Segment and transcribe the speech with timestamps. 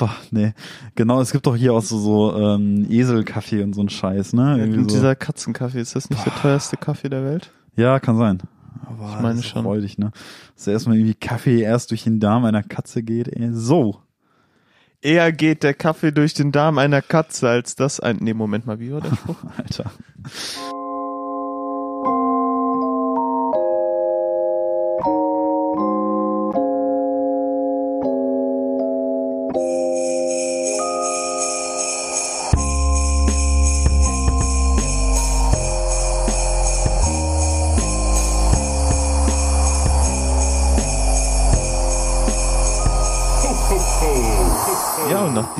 [0.00, 0.52] boah, nee.
[0.96, 4.42] Genau, es gibt doch hier auch so, so ähm, Eselkaffee und so ein Scheiß, ne?
[4.42, 4.96] Ja, Irgendwie und so.
[4.96, 7.52] dieser Katzenkaffee, ist das nicht der teuerste Kaffee der Welt?
[7.76, 8.40] ja, kann sein.
[8.86, 9.62] Aber Ich meine das ist schon.
[9.62, 10.10] Freudig, ne?
[10.56, 13.28] Dass erstmal irgendwie Kaffee erst durch den Darm einer Katze geht.
[13.28, 13.50] Ey.
[13.52, 14.00] So.
[15.02, 18.18] Eher geht der Kaffee durch den Darm einer Katze, als das ein.
[18.20, 19.36] Nee, Moment mal, wie war der Spruch?
[19.56, 19.90] Alter.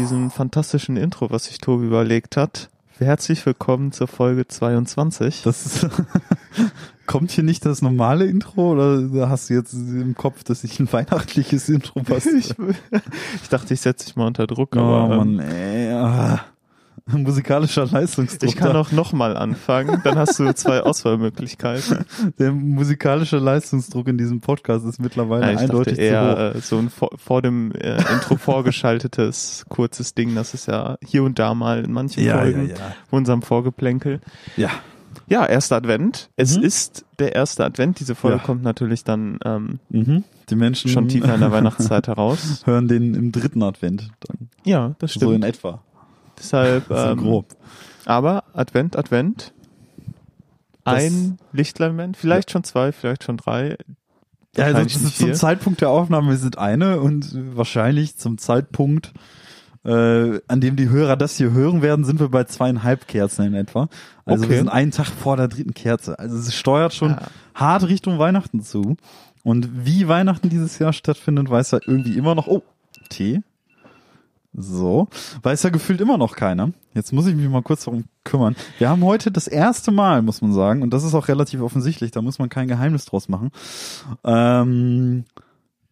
[0.00, 5.42] Diesem fantastischen Intro, was sich Tobi überlegt hat, herzlich willkommen zur Folge 22.
[5.42, 5.88] Das ist,
[7.06, 10.90] kommt hier nicht das normale Intro oder hast du jetzt im Kopf, dass ich ein
[10.90, 12.28] weihnachtliches Intro passt?
[12.28, 12.54] ich,
[13.42, 15.92] ich dachte, ich setze dich mal unter Druck, oh aber ähm, Mann, ey.
[15.92, 16.40] Ah.
[17.12, 18.48] Musikalischer Leistungsdruck.
[18.50, 22.04] ich kann auch nochmal anfangen, dann hast du zwei Auswahlmöglichkeiten.
[22.38, 26.38] Der musikalische Leistungsdruck in diesem Podcast ist mittlerweile Nein, ich eindeutig dachte zu hoch.
[26.38, 30.96] eher äh, so ein vor, vor dem äh, Intro vorgeschaltetes kurzes Ding, das ist ja
[31.04, 32.76] hier und da mal in manchen Ja, ja, Folgen ja.
[33.10, 34.20] unserem Vorgeplänkel.
[34.56, 34.70] Ja.
[35.26, 36.28] Ja, erster Advent.
[36.36, 36.62] Es Mhm.
[36.64, 38.00] ist der erste Advent.
[38.00, 38.42] Diese Folge Ja.
[38.42, 40.24] kommt natürlich dann ähm, Mhm.
[40.48, 42.62] Die Menschen schon tiefer in der Weihnachtszeit heraus.
[42.64, 44.48] hören den im dritten Advent dann.
[44.64, 45.44] Ja, das So in stimmt.
[45.44, 45.82] etwa.
[46.40, 47.46] Deshalb, ähm, grob.
[48.06, 49.52] aber Advent, Advent.
[50.84, 53.76] Ein Lichtlein, vielleicht schon zwei, vielleicht schon drei.
[54.56, 55.34] Ja, also zum.
[55.34, 59.12] Zeitpunkt der Aufnahme sind eine und wahrscheinlich zum Zeitpunkt,
[59.84, 63.54] äh, an dem die Hörer das hier hören werden, sind wir bei zweieinhalb Kerzen in
[63.54, 63.88] etwa.
[64.24, 64.52] Also Okay.
[64.52, 66.18] wir sind einen Tag vor der dritten Kerze.
[66.18, 67.22] Also es steuert schon Ja.
[67.54, 68.96] hart Richtung Weihnachten zu.
[69.44, 72.46] Und wie Weihnachten dieses Jahr stattfindet, weiß ja irgendwie immer noch.
[72.48, 72.62] Oh,
[73.10, 73.42] Tee.
[74.52, 75.06] So,
[75.42, 76.72] weiß ja gefühlt immer noch keiner.
[76.92, 78.56] Jetzt muss ich mich mal kurz darum kümmern.
[78.78, 82.10] Wir haben heute das erste Mal, muss man sagen, und das ist auch relativ offensichtlich,
[82.10, 83.50] da muss man kein Geheimnis draus machen.
[84.24, 85.24] Ähm,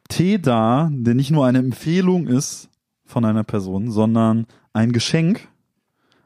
[0.08, 2.68] Tee da, der nicht nur eine Empfehlung ist
[3.04, 5.46] von einer Person, sondern ein Geschenk.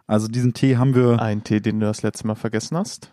[0.06, 3.10] Also diesen Tee haben wir, Ein Tee, den du das letzte Mal vergessen hast.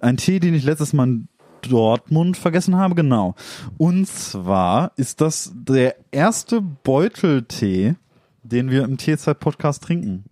[0.00, 1.28] ein Tee, den ich letztes Mal in
[1.62, 3.34] Dortmund vergessen habe, genau.
[3.78, 7.96] Und zwar ist das der erste Beuteltee,
[8.42, 10.24] den wir im Teezeit-Podcast trinken.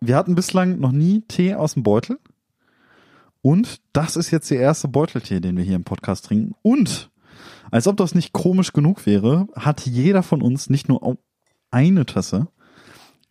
[0.00, 2.18] Wir hatten bislang noch nie Tee aus dem Beutel.
[3.40, 6.54] Und das ist jetzt der erste Beuteltee, den wir hier im Podcast trinken.
[6.62, 7.10] Und
[7.70, 11.18] als ob das nicht komisch genug wäre, hat jeder von uns nicht nur
[11.70, 12.48] eine Tasse.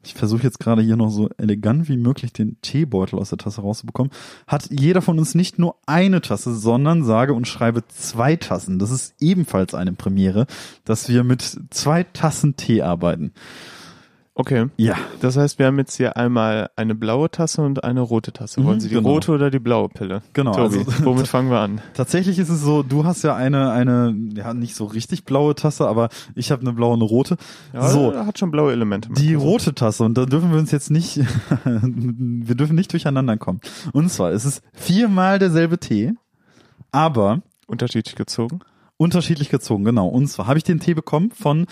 [0.04, 3.62] Ich versuche jetzt gerade hier noch so elegant wie möglich den Teebeutel aus der Tasse
[3.62, 4.12] rauszubekommen.
[4.48, 8.80] Hat jeder von uns nicht nur eine Tasse, sondern sage und schreibe zwei Tassen.
[8.80, 10.46] Das ist ebenfalls eine Premiere,
[10.84, 13.32] dass wir mit zwei Tassen Tee arbeiten.
[14.36, 14.66] Okay.
[14.78, 18.60] Ja, Das heißt, wir haben jetzt hier einmal eine blaue Tasse und eine rote Tasse.
[18.62, 19.10] Mhm, Wollen Sie die genau.
[19.10, 20.24] rote oder die blaue Pille?
[20.34, 21.82] Genau, Tobi, also- womit fangen wir an?
[21.94, 25.88] Tatsächlich ist es so, du hast ja eine, eine, ja, nicht so richtig blaue Tasse,
[25.88, 27.38] aber ich habe eine blaue, eine rote.
[27.74, 29.10] Ja, so, hat schon blaue Elemente.
[29.14, 31.18] die Also, rote Tasse, und da dürfen wir uns jetzt nicht,
[31.64, 33.62] wir dürfen nicht durcheinander kommen.
[33.92, 36.14] Und zwar, es ist viermal derselbe Tee,
[36.92, 38.60] aber Unterschiedlich gezogen.
[39.04, 40.08] Unterschiedlich gezogen, genau.
[40.08, 41.68] Und zwar habe ich den Tee bekommen von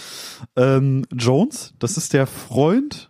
[0.56, 3.10] ähm, Jones, das ist der Freund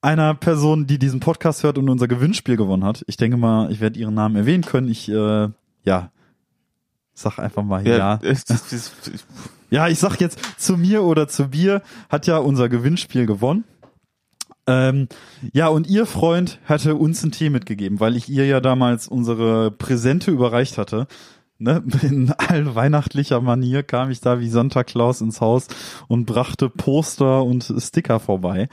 [0.00, 3.04] einer Person, die diesen Podcast hört und unser Gewinnspiel gewonnen hat.
[3.06, 4.88] Ich denke mal, ich werde ihren Namen erwähnen können.
[4.88, 5.48] Ich, äh,
[5.84, 6.10] ja,
[7.14, 8.18] sag einfach mal ja.
[8.22, 8.44] es-
[9.70, 13.64] Ja, ich sag jetzt zu mir oder zu Bier hat ja unser Gewinnspiel gewonnen.
[14.66, 15.08] Ähm,
[15.52, 19.70] ja, und ihr Freund hatte uns einen Tee mitgegeben, weil ich ihr ja damals unsere
[19.72, 21.06] Präsente überreicht hatte.
[21.62, 21.82] Ne?
[22.02, 25.68] In allweihnachtlicher Manier kam ich da wie Santa Claus ins Haus
[26.08, 28.68] und brachte Poster und Sticker vorbei.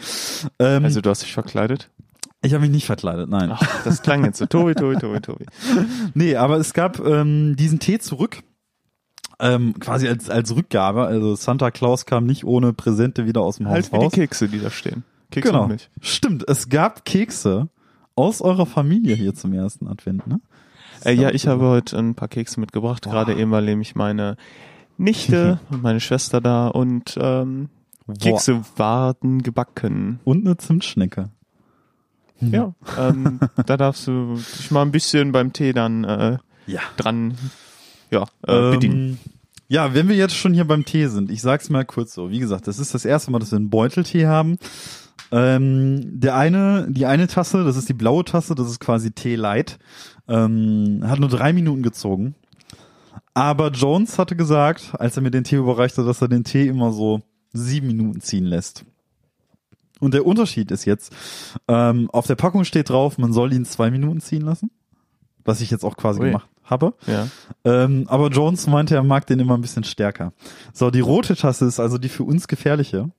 [0.60, 1.90] Ähm, also du hast dich verkleidet?
[2.42, 3.52] ich habe mich nicht verkleidet, nein.
[3.52, 4.46] Ach, das klang jetzt so.
[4.46, 5.46] Tobi, Tobi, Tobi, Tobi.
[6.14, 8.44] Nee, aber es gab ähm, diesen Tee zurück.
[9.42, 11.06] Ähm, quasi als, als Rückgabe.
[11.06, 14.14] Also Santa Claus kam nicht ohne Präsente wieder aus dem Halt Haus wie die raus.
[14.14, 15.04] Kekse, die da stehen.
[15.32, 15.70] Kekse genau.
[16.02, 17.70] Stimmt, es gab Kekse
[18.16, 20.42] aus eurer Familie hier zum ersten Advent, ne?
[21.04, 23.12] Äh, ja, ich habe heute ein paar Kekse mitgebracht, Boah.
[23.12, 24.38] gerade eben, weil nämlich meine
[24.98, 27.70] Nichte und meine Schwester da und ähm,
[28.20, 30.20] Kekse waren gebacken.
[30.24, 31.30] Und eine Zimtschnecke.
[32.42, 36.38] Ja, ähm, da darfst du dich mal ein bisschen beim Tee dann äh,
[36.68, 36.80] Ja.
[36.96, 37.38] dran
[38.12, 38.96] ja, äh, bedienen.
[38.96, 39.18] Ähm,
[39.68, 42.32] ja, wenn wir jetzt schon hier beim Tee sind, ich sag's mal kurz so.
[42.32, 44.58] Wie gesagt, das ist das erste Mal, dass wir einen Beuteltee haben.
[45.32, 49.36] Ähm, der eine, die eine Tasse, das ist die blaue Tasse, das ist quasi Tee
[49.36, 49.78] Light,
[50.30, 52.36] ähm, hat nur drei Minuten gezogen.
[53.34, 56.92] Aber Jones hatte gesagt, als er mir den Tee überreichte, dass er den Tee immer
[56.92, 57.22] so
[57.54, 58.86] sieben Minuten ziehen lässt.
[60.00, 61.14] Und der Unterschied ist jetzt,
[61.68, 64.72] ähm, auf der Packung steht drauf, man soll ihn zwei Minuten ziehen lassen.
[65.44, 66.28] Was ich jetzt auch quasi Ui.
[66.28, 66.94] gemacht habe.
[67.08, 67.28] Ja.
[67.64, 70.34] Ähm, aber Jones meinte, er mag den immer ein bisschen stärker.
[70.74, 73.10] So, die rote Tasse ist also die für uns gefährliche.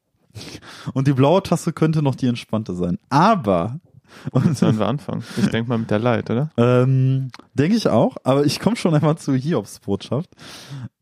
[0.94, 2.98] Und die blaue Tasse könnte noch die entspannte sein.
[3.08, 3.80] Aber,
[4.32, 5.22] und, Sollen wir anfangen?
[5.38, 6.50] Ich denke mal mit der Light, oder?
[6.56, 10.30] ähm, denke ich auch, aber ich komme schon einmal zu Hiobs Botschaft.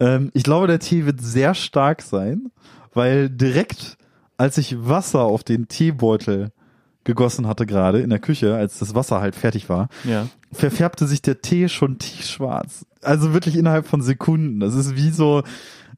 [0.01, 2.51] Ähm, ich glaube, der Tee wird sehr stark sein,
[2.95, 3.97] weil direkt,
[4.37, 6.53] als ich Wasser auf den Teebeutel
[7.05, 10.29] gegossen hatte gerade in der Küche, als das Wasser halt fertig war, Ja.
[10.53, 12.85] verfärbte sich der Tee schon tiefschwarz.
[13.03, 14.61] Also wirklich innerhalb von Sekunden.
[14.61, 15.43] Das ist wie so,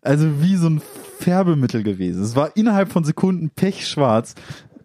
[0.02, 0.80] also wie so ein
[1.18, 2.22] Färbemittel gewesen.
[2.22, 4.34] Es war innerhalb von Sekunden pechschwarz.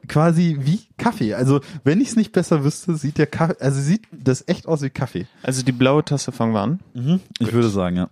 [0.08, 1.34] Quasi wie Kaffee.
[1.34, 4.82] Also, wenn ich es nicht besser wüsste, sieht der Kaffee, also sieht das echt aus
[4.82, 5.28] wie Kaffee.
[5.44, 6.80] Also die blaue Tasse fangen wir an.
[7.40, 8.10] Ich würde sagen, ja.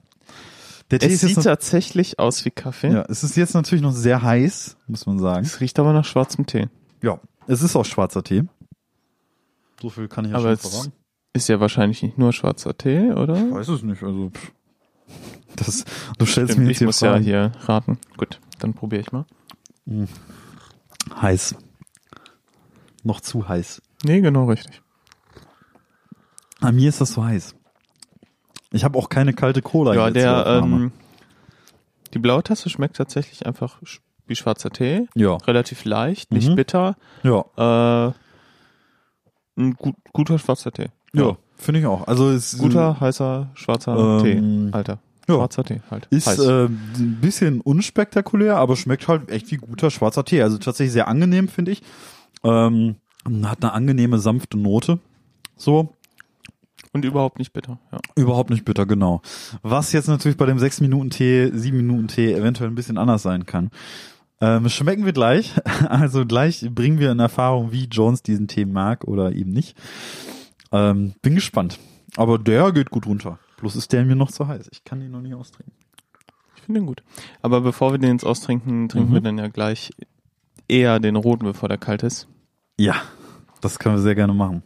[0.91, 2.91] Der Tee Es sieht noch, tatsächlich aus wie Kaffee.
[2.91, 5.45] ja, es ist jetzt natürlich noch sehr heiß, muss man sagen.
[5.45, 6.67] Es riecht aber nach schwarzem Tee.
[7.01, 8.43] Ja, es ist auch schwarzer Tee.
[9.81, 10.91] So viel kann ich ja aber schon es verraten.
[11.33, 13.35] ist ja wahrscheinlich nicht nur schwarzer Tee, oder?
[13.35, 14.51] Ich weiß es nicht, also pff.
[15.55, 15.83] das,
[16.17, 17.97] du stellst Stimmt, mir ich jetzt hier muss ja hier raten.
[18.17, 19.25] Gut, dann probiere ich mal.
[21.21, 21.55] Heiß.
[23.03, 23.81] Noch zu heiß.
[24.03, 24.81] Nee, genau richtig.
[26.61, 27.55] An mir ist das so heiß.
[28.71, 29.94] Ich habe auch keine kalte Cola.
[29.94, 30.75] Ja, der, Aufnahme.
[30.85, 30.91] ähm,
[32.13, 33.79] die blaue Tasse schmeckt tatsächlich einfach
[34.25, 35.07] wie schwarzer Tee.
[35.15, 36.55] ja, Relativ leicht, nicht Mhm.
[36.55, 36.95] bitter.
[37.23, 37.44] ja,
[38.07, 38.13] Äh,
[39.57, 40.88] ein gut, guter schwarzer Tee.
[41.13, 42.07] ja, finde ich auch.
[42.07, 44.23] Also es Guter, heißer, schwarzer Ähm,
[44.71, 44.75] Tee.
[44.75, 45.00] Alter.
[45.27, 45.35] ja.
[45.35, 46.07] Schwarzer Tee halt.
[46.09, 46.39] ist Heiß.
[46.39, 50.41] äh, ein bisschen unspektakulär, aber schmeckt halt echt wie guter schwarzer Tee.
[50.41, 51.83] Also tatsächlich sehr angenehm, finde ich.
[52.43, 52.95] Ähm,
[53.43, 54.99] hat eine angenehme sanfte Note.
[55.55, 55.93] So,
[56.91, 57.79] Und überhaupt nicht bitter.
[57.91, 57.99] Ja.
[58.15, 59.21] Überhaupt nicht bitter, genau.
[59.61, 63.69] Was jetzt natürlich bei dem 6-Minuten-Tee, 7-Minuten-Tee eventuell ein bisschen anders sein kann.
[64.41, 65.53] Ähm, schmecken wir gleich.
[65.89, 69.77] Also gleich bringen wir in Erfahrung, wie Jones diesen Tee mag oder eben nicht.
[70.71, 71.79] Ähm, bin gespannt.
[72.17, 73.39] Aber der geht gut runter.
[73.57, 74.67] Bloß ist der mir noch zu heiß.
[74.71, 75.73] Ich kann ihn noch nicht austrinken.
[76.55, 77.03] Ich finde den gut.
[77.41, 79.13] Aber bevor wir den jetzt austrinken, trinken Mhm.
[79.13, 79.91] wir dann ja gleich
[80.73, 82.27] eher den roten, bevor der kalt ist.
[82.77, 82.95] Ja,
[83.61, 84.63] das können wir sehr gerne machen.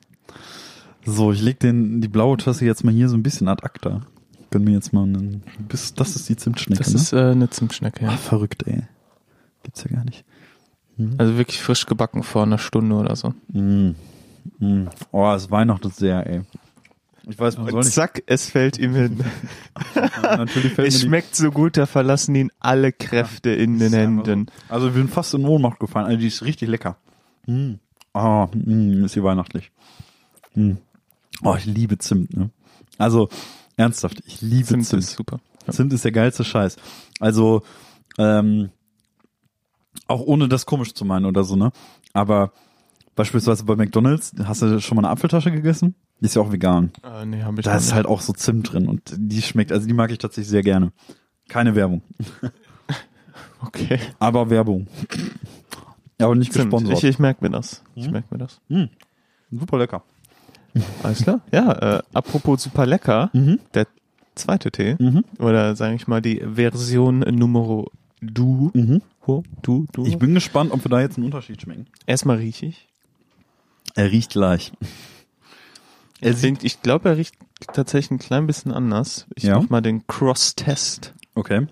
[1.05, 4.01] So, ich leg den, die blaue Tasse jetzt mal hier so ein bisschen ad acta.
[4.49, 6.99] Können wir jetzt mal einen, bis, das ist die Zimtschnecke, Das ne?
[6.99, 8.11] ist äh, eine Zimtschnecke, ja.
[8.11, 8.83] Ah, verrückt, ey.
[9.63, 10.23] Gibt's ja gar nicht.
[11.17, 13.33] Also wirklich frisch gebacken vor einer Stunde oder so.
[13.53, 13.91] Mm.
[14.59, 14.87] Mm.
[15.11, 16.41] Oh, es weihnachtet sehr, ey.
[17.29, 17.93] Ich weiß, man soll Und nicht.
[17.93, 19.23] zack, es fällt ihm hin.
[20.21, 24.31] Natürlich fällt es schmeckt so gut, da verlassen ihn alle Kräfte in den einfach so.
[24.31, 24.51] Händen.
[24.69, 26.05] Also, ich bin fast in Ohnmacht gefallen.
[26.05, 26.97] Also, die ist richtig lecker.
[27.45, 27.73] Mm.
[28.13, 29.71] Oh, mm, ist sie weihnachtlich.
[30.55, 30.73] Mm.
[31.43, 32.49] Oh, ich liebe Zimt, ne?
[32.97, 33.27] Also,
[33.75, 35.03] ernsthaft, ich liebe Zimt Zimt.
[35.03, 35.39] ist super.
[35.69, 36.77] Zimt ist der geilste Scheiß.
[37.19, 37.61] Also,
[38.17, 38.69] ähm,
[40.07, 41.71] auch ohne das komisch zu meinen oder so, ne?
[42.13, 42.53] Aber
[43.15, 45.95] beispielsweise bei McDonalds, hast du schon mal eine Apfeltasche gegessen?
[46.19, 46.91] Die ist ja auch vegan.
[47.03, 47.93] Äh, nee, hab ich Da ist nicht.
[47.95, 50.91] halt auch so Zimt drin und die schmeckt, also die mag ich tatsächlich sehr gerne.
[51.47, 52.01] Keine Werbung,
[53.61, 53.99] Okay.
[54.19, 54.87] aber Werbung.
[56.19, 56.65] aber nicht Zimt.
[56.65, 56.97] gesponsert.
[56.97, 57.83] Ich, ich merke mir das.
[57.95, 58.11] Ich Mhm.
[58.13, 58.59] merke mir das.
[59.51, 60.03] Super lecker.
[61.03, 61.41] Alles klar?
[61.51, 63.59] Ja, äh, apropos super lecker, Mhm.
[63.73, 63.87] der
[64.35, 65.23] zweite Tee, Mhm.
[65.39, 67.91] oder sage ich mal die Version Numero
[68.21, 68.71] Du.
[68.73, 69.01] Mhm.
[69.61, 70.05] Du, du.
[70.05, 71.87] Ich bin gespannt, ob wir da jetzt einen Unterschied schmecken.
[72.05, 72.87] Erstmal riech ich.
[73.95, 74.71] Er riecht gleich.
[76.21, 77.35] Er Ich, find, ich glaube, er riecht
[77.73, 79.27] tatsächlich ein klein bisschen anders.
[79.35, 79.59] Ich Ja.
[79.59, 81.13] mach mal den Cross-Test.
[81.35, 81.67] Okay.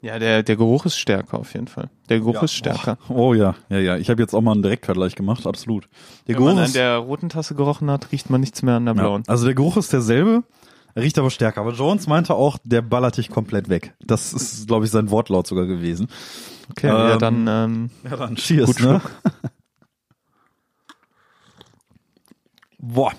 [0.00, 1.88] Ja, der, der Geruch ist stärker auf jeden Fall.
[2.08, 2.42] Der Geruch Ja.
[2.42, 2.98] ist stärker.
[3.08, 3.96] Oh ja, ja, ja.
[3.98, 5.88] Ich habe jetzt auch mal einen Direktvergleich gemacht, absolut.
[6.26, 8.74] Der Wenn man Geruch an ist, der roten Tasse gerochen hat, riecht man nichts mehr
[8.74, 9.22] an der ja, blauen.
[9.28, 10.42] also der Geruch ist derselbe,
[10.96, 11.60] er riecht aber stärker.
[11.60, 13.94] Aber Jones meinte auch, der ballert dich komplett weg.
[14.04, 16.08] Das ist, glaube ich, sein Wortlaut sogar gewesen.
[16.72, 19.00] Okay, ja, Ähm, dann ähm, Ja, dann cheers, Gut ne?
[22.82, 23.12] Boah.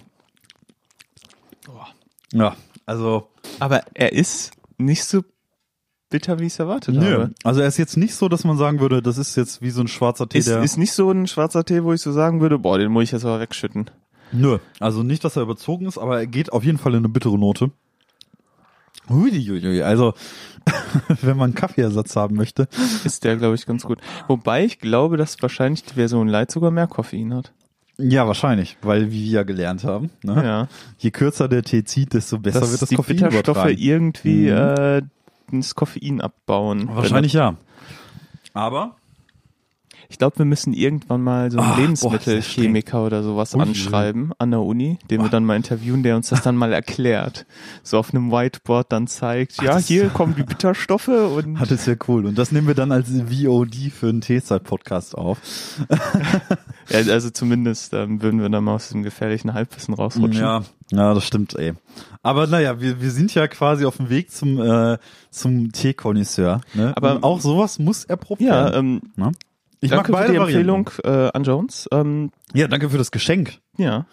[2.34, 2.56] Ja,
[2.86, 3.30] also
[3.60, 5.24] Aber er ist nicht so
[6.10, 7.12] bitter, wie ich es erwartet nö.
[7.14, 7.32] habe.
[7.44, 9.82] Also er ist jetzt nicht so, dass man sagen würde, das ist jetzt wie so
[9.82, 12.42] ein schwarzer Tee, Ist, der ist nicht so ein schwarzer Tee, wo ich so sagen
[12.42, 13.90] würde, boah, den muss ich jetzt aber wegschütten.
[14.32, 17.10] Nö, also nicht, dass er überzogen ist, aber er geht auf jeden Fall in eine
[17.10, 17.72] bittere Note.
[19.10, 20.14] Huiuiui, also
[21.22, 22.68] wenn man einen Kaffeeersatz haben möchte.
[23.04, 24.00] Ist der, glaube ich, ganz gut.
[24.28, 27.54] Wobei ich glaube, dass wahrscheinlich die Version Light sogar mehr Koffein hat.
[28.06, 30.36] Ja, wahrscheinlich, weil wie wir ja gelernt haben, ne?
[30.44, 30.68] Ja.
[30.98, 33.78] je kürzer der Tee zieht, desto besser Dass wird das die Koffein Bitterstoffe übertragen.
[33.78, 34.58] irgendwie Mhm.
[34.58, 35.02] äh,
[35.52, 36.90] das Koffein abbauen.
[36.94, 37.56] Wahrscheinlich ja.
[38.54, 38.96] Aber
[40.10, 43.62] Ich glaube, wir müssen irgendwann mal so einen Ach, boah, Lebensmittelchemiker oder sowas Ui.
[43.62, 47.46] anschreiben an der Uni, den wir dann mal interviewen, der uns das dann mal erklärt.
[47.84, 51.86] So auf einem Whiteboard dann zeigt, ja, das- hier kommen die Bitterstoffe und Hat es
[51.86, 52.26] ja cool.
[52.26, 55.40] Und das nehmen wir dann als VOD für einen Teezeit-Podcast auf.
[56.90, 60.42] ja, also zumindest ähm, würden wir dann mal aus diesem gefährlichen Halbwissen rausrutschen.
[60.42, 61.74] Ja, ja, das stimmt, ey.
[62.22, 64.98] Aber naja, wir, wir sind ja quasi auf dem Weg zum, äh,
[65.30, 66.62] zum Teekonnoisseur.
[66.74, 66.94] Ne?
[66.96, 69.02] Aber- Und auch sowas muss erprobt Ja, werden.
[69.02, 69.32] ähm, Ne?
[69.84, 70.78] Ich danke mag für beide die Varianten.
[70.78, 71.90] Empfehlung äh, an Jones.
[71.92, 73.60] Ähm, Ja, danke für das Geschenk.
[73.78, 74.06] ja.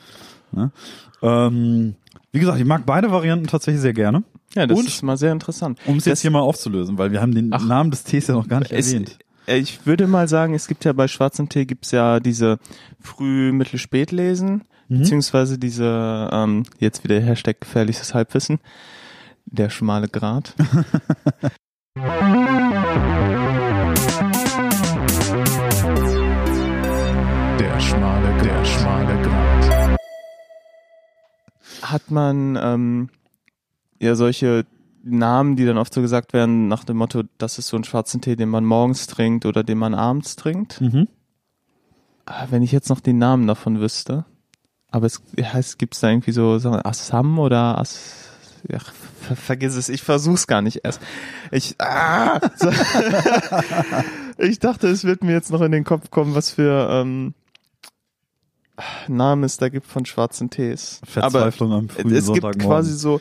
[1.22, 1.94] Ähm,
[2.32, 4.22] wie gesagt, ich mag beide Varianten tatsächlich sehr gerne.
[4.54, 4.86] ja, das Und?
[4.88, 5.78] ist mal sehr interessant.
[5.86, 7.64] Um es jetzt hier mal aufzulösen, weil wir haben den Ach.
[7.64, 9.18] Namen des Tees ja noch gar nicht Es, erwähnt.
[9.46, 12.58] äh, ich würde mal sagen, es gibt ja bei schwarzem Tee gibt's ja diese
[13.00, 14.98] Früh-, Mittel-, Spätlesen, Mhm.
[14.98, 18.58] beziehungsweise diese, ähm, jetzt wieder Hashtag gefährliches Halbwissen,
[19.46, 20.54] der schmale Grat.
[31.82, 33.08] Hat man ähm,
[33.98, 34.66] ja solche
[35.02, 38.20] Namen, die dann oft so gesagt werden, nach dem Motto, das ist so ein schwarzen
[38.20, 40.80] Tee, den man morgens trinkt oder den man abends trinkt.
[40.80, 41.08] Mhm.
[42.26, 44.24] Ah, Wenn ich jetzt noch den Namen davon wüsste.
[44.90, 48.28] Aber es heißt, gibt's da irgendwie so, sagen wir, Assam oder Ass,
[48.68, 51.00] ja, ver vergiss es, ich versuch's gar nicht erst.
[51.50, 52.70] Ich, ah, so.
[54.38, 57.34] ich dachte, es wird mir jetzt noch in den Kopf kommen, was für ähm,
[59.08, 61.00] Namen es da gibt von schwarzen Tees.
[61.16, 63.20] Aber Verzweiflung am frühen es gibt quasi so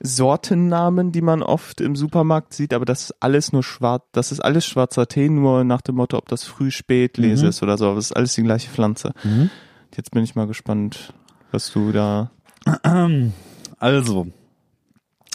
[0.00, 4.40] Sortennamen, die man oft im Supermarkt sieht, aber das ist alles nur schwarz, das ist
[4.40, 7.48] alles schwarzer Tee, nur nach dem Motto, ob das früh, spät, lese Mhm.
[7.50, 9.12] ist oder so, aber es ist alles die gleiche Pflanze.
[9.24, 9.50] Mhm.
[9.96, 11.12] Jetzt bin ich mal gespannt,
[11.50, 12.30] was du da.
[13.80, 14.26] Also,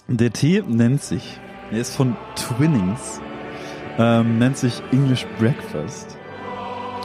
[0.10, 1.40] der Tee nennt sich,
[1.72, 3.22] er ist von Twinnings,
[3.98, 6.18] ähm, nennt sich English Breakfast.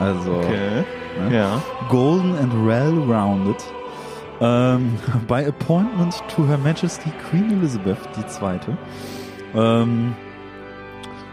[0.00, 0.84] Also Okay.
[1.18, 1.36] Ne?
[1.36, 1.62] Ja.
[1.88, 3.56] Golden and Well-Rounded.
[4.40, 4.98] Ähm,
[5.28, 8.76] by appointment to Her Majesty Queen Elizabeth II.
[9.54, 10.14] Ähm,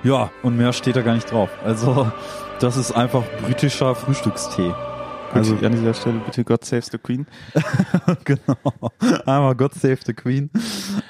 [0.04, 1.50] ja, und mehr steht da gar nicht drauf.
[1.64, 2.12] Also,
[2.60, 4.74] das ist einfach britischer Frühstückstee.
[5.34, 7.26] Also Also, an dieser Stelle bitte God Save the Queen.
[8.24, 8.58] genau.
[9.26, 10.50] Einmal God save the Queen.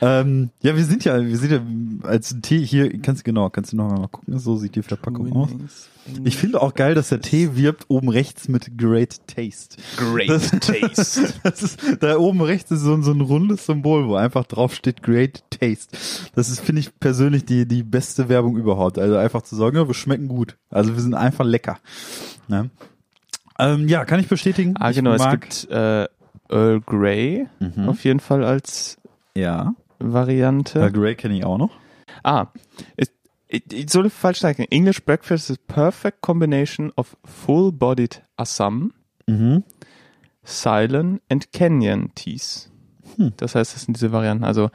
[0.02, 3.72] Ähm, ja, wir sind ja, wir sind ja als Tee hier, kannst du genau, kannst
[3.74, 5.50] du noch mal gucken, so sieht die Verpackung aus.
[6.24, 9.78] Ich finde auch geil, dass der Tee wirbt oben rechts mit Great Taste.
[9.98, 11.34] Great Das- Taste.
[11.44, 14.74] Das ist, da oben rechts ist so, ein- so ein rundes Symbol, wo einfach drauf
[14.76, 15.96] steht Great Taste.
[16.36, 18.98] Das ist, finde ich persönlich die, die beste Werbung überhaupt.
[19.00, 20.58] Also einfach zu sagen, ja, wir schmecken gut.
[20.70, 21.78] Also wir sind einfach lecker.
[22.48, 22.70] Ne?
[23.60, 24.76] Ähm, ja, kann ich bestätigen.
[24.80, 26.08] Ah, ich genau, es gibt äh,
[26.50, 27.90] Earl Grey Mhm.
[27.90, 28.98] auf jeden Fall als
[29.36, 30.80] Ja, Variante.
[30.80, 31.72] Earl Grey kenne ich auch noch.
[32.24, 32.48] Ah,
[32.98, 33.10] ich,
[33.48, 34.64] ich, ich soll falsch sagen.
[34.70, 38.94] English breakfast is a perfect combination of full-bodied Assam,
[39.28, 39.64] Mhm.
[40.46, 42.70] Ceylon and Kenyan Teas.
[43.18, 43.34] Hm.
[43.38, 44.44] Das heißt, das sind diese Varianten.
[44.44, 44.70] Also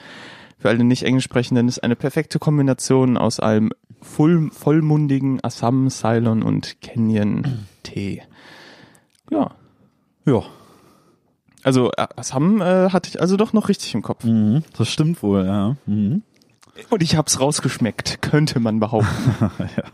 [0.58, 3.70] für alle nicht Englisch sprechenden ist eine perfekte Kombination aus einem
[4.02, 8.22] voll, vollmundigen Assam, Ceylon und Kenyan Tee.
[9.30, 9.50] Ja.
[10.26, 10.42] Ja,
[11.62, 14.24] Also äh, Assam äh, hatte ich also doch noch richtig im Kopf.
[14.24, 14.62] mhm.
[14.76, 15.76] das stimmt wohl, ja.
[15.86, 16.22] Mhm.
[16.88, 19.08] Und ich hab's rausgeschmeckt, könnte man behaupten.
[19.76, 19.84] ja.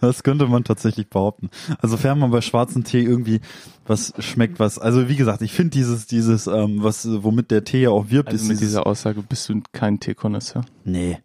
[0.00, 1.50] Das könnte man tatsächlich behaupten.
[1.80, 3.40] Also fern man bei schwarzen Tee irgendwie
[3.86, 7.82] was schmeckt, was, also wie gesagt, ich finde dieses, dieses, ähm, was, womit der Tee
[7.82, 10.64] ja auch wirbt, Also ist mit dieses, dieser Aussage bist du kein Teekonnoisseur.
[10.84, 11.18] nee.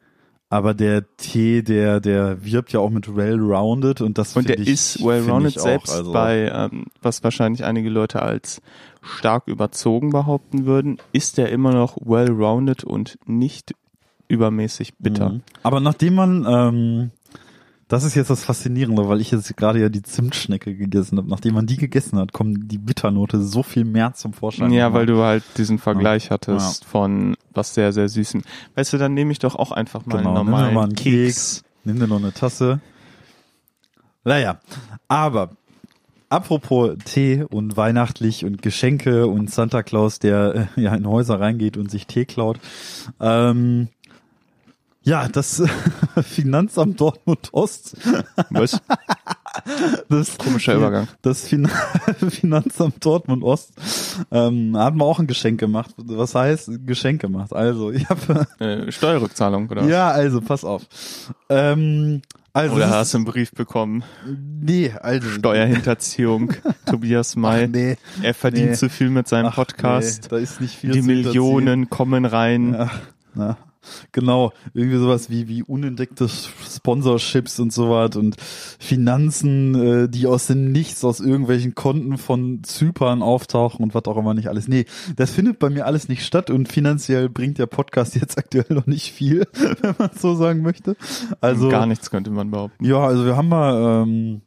[0.50, 4.60] Aber der Tee, der, der wirbt ja auch mit well-rounded und das Und finde der
[4.64, 8.62] ich, ist well-rounded finde ich auch, selbst also, bei, ähm, was wahrscheinlich einige Leute als
[9.02, 13.74] stark überzogen behaupten würden, ist der immer noch well-rounded und nicht
[14.30, 15.30] übermäßig bitter.
[15.30, 15.42] Mhm.
[15.64, 17.12] Aber nachdem man, ähm,
[17.88, 21.30] das ist jetzt das Faszinierende, weil ich jetzt gerade ja die Zimtschnecke gegessen habe.
[21.30, 24.72] Nachdem man die gegessen hat, kommt die Bitternote so viel mehr zum Vorschein.
[24.72, 28.44] Ja, weil du halt diesen Vergleich hattest von was sehr, sehr Süßen.
[28.76, 30.84] Weißt du, dann nehme ich doch auch einfach mal Genau, einen nimm dir normalen mal
[30.84, 31.64] einen Keks.
[31.86, 32.82] Nimm dir noch eine Tasse.
[34.26, 34.60] Naja,
[35.08, 35.52] aber
[36.28, 41.78] apropos Tee und weihnachtlich und Geschenke und Santa Claus, der äh, ja in Häuser reingeht
[41.78, 42.60] und sich Tee klaut.
[43.22, 43.88] Ähm,
[45.08, 45.64] ja, das
[46.24, 47.96] Finanzamt Dortmund Ost.
[48.50, 48.80] Was?
[50.08, 51.08] Das, Komischer Übergang.
[51.24, 51.68] Das fin
[52.30, 53.74] Finanzamt Dortmund Ost
[54.32, 55.94] ähm, hat mir auch ein Geschenk gemacht.
[55.98, 57.52] Was heißt Geschenk gemacht?
[57.54, 59.84] Also, ich habe Äh, Steuerrückzahlung, oder?
[59.86, 60.84] ja, also pass auf.
[61.50, 62.22] Ähm,
[62.54, 64.04] also Oder hast du einen Brief bekommen?
[64.62, 66.54] Nee, also Steuerhinterziehung.
[66.86, 67.66] Tobias May.
[67.66, 67.98] Ach, nee.
[68.22, 68.76] Er verdient Nee.
[68.76, 70.24] zu viel mit seinem Ach, Podcast.
[70.24, 71.02] Nee, da ist nicht viel Die.
[71.02, 72.74] Millionen kommen rein.
[72.74, 72.92] Ja,
[73.34, 73.58] na.
[74.12, 80.72] Genau, irgendwie sowas wie wie unentdeckte Sponsorships und sowas und Finanzen, äh, die aus dem
[80.72, 84.68] Nichts aus irgendwelchen Konten von Zypern auftauchen und was auch immer nicht alles.
[84.68, 88.66] Nee, das findet bei mir alles nicht statt und finanziell bringt der Podcast jetzt aktuell
[88.70, 89.46] noch nicht viel,
[89.82, 90.96] wenn man so sagen möchte.
[91.42, 92.84] Also Gar nichts könnte man behaupten.
[92.86, 94.42] ja, also wir haben mal ähm,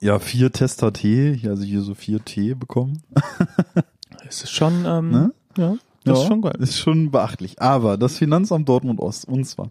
[0.00, 3.02] ja vier Tester Tee, also hier so vier Tee bekommen.
[4.28, 5.32] Es ist schon, ähm, Ne?
[5.56, 6.56] ja, das ist Ja, schon geil.
[6.58, 7.60] Ist schon beachtlich.
[7.60, 9.70] Aber das Finanzamt Dortmund Ost, und zwar,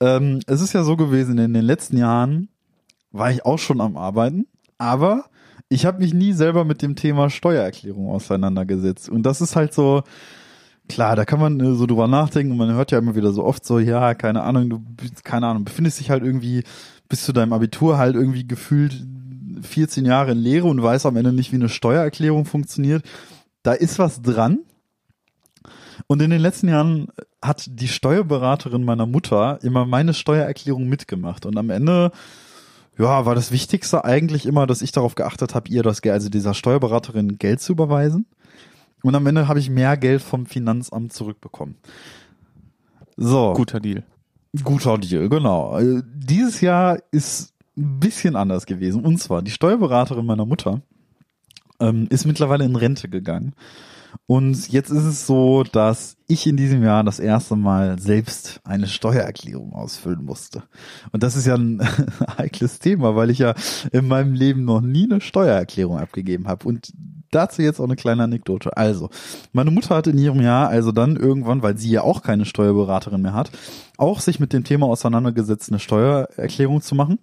[0.00, 2.48] ähm, es ist ja so gewesen, in den letzten Jahren
[3.12, 4.46] war ich auch schon am Arbeiten,
[4.78, 5.24] aber
[5.68, 9.08] ich habe mich nie selber mit dem Thema Steuererklärung auseinandergesetzt.
[9.08, 10.02] Und das ist halt so,
[10.88, 13.44] klar, da kann man äh, so drüber nachdenken und man hört ja immer wieder so
[13.44, 14.82] oft so, ja, keine Ahnung, du,
[15.24, 16.64] keine Ahnung, befindest dich halt irgendwie
[17.08, 19.06] bis zu deinem Abitur halt irgendwie gefühlt
[19.62, 23.04] 14 Jahre in Lehre und weiß am Ende nicht, wie eine Steuererklärung funktioniert.
[23.62, 24.60] Da ist was dran.
[26.06, 27.08] Und in den letzten Jahren
[27.42, 31.46] hat die Steuerberaterin meiner Mutter immer meine Steuererklärung mitgemacht.
[31.46, 32.12] Und am Ende,
[32.98, 36.28] ja, war das Wichtigste eigentlich immer, dass ich darauf geachtet habe, ihr das Geld, also
[36.28, 38.26] dieser Steuerberaterin Geld zu überweisen.
[39.02, 41.76] Und am Ende habe ich mehr Geld vom Finanzamt zurückbekommen.
[43.16, 43.52] So.
[43.54, 44.04] Guter Deal.
[44.64, 45.78] Guter Deal, genau.
[45.78, 49.04] Äh, Dieses Jahr ist ein bisschen anders gewesen.
[49.04, 50.80] Und zwar, die Steuerberaterin meiner Mutter
[51.80, 53.54] ähm, ist mittlerweile in Rente gegangen.
[54.26, 58.86] Und jetzt ist es so, dass ich in diesem Jahr das erste Mal selbst eine
[58.86, 60.62] Steuererklärung ausfüllen musste.
[61.12, 61.80] Und das ist ja ein
[62.38, 63.54] heikles Thema, weil ich ja
[63.92, 66.68] in meinem Leben noch nie eine Steuererklärung abgegeben habe.
[66.68, 66.92] Und
[67.30, 68.76] dazu jetzt auch eine kleine Anekdote.
[68.76, 69.10] Also,
[69.52, 73.22] meine Mutter hat in ihrem Jahr also dann irgendwann, weil sie ja auch keine Steuerberaterin
[73.22, 73.50] mehr hat,
[73.96, 77.18] auch sich mit dem Thema auseinandergesetzt, eine Steuererklärung zu machen.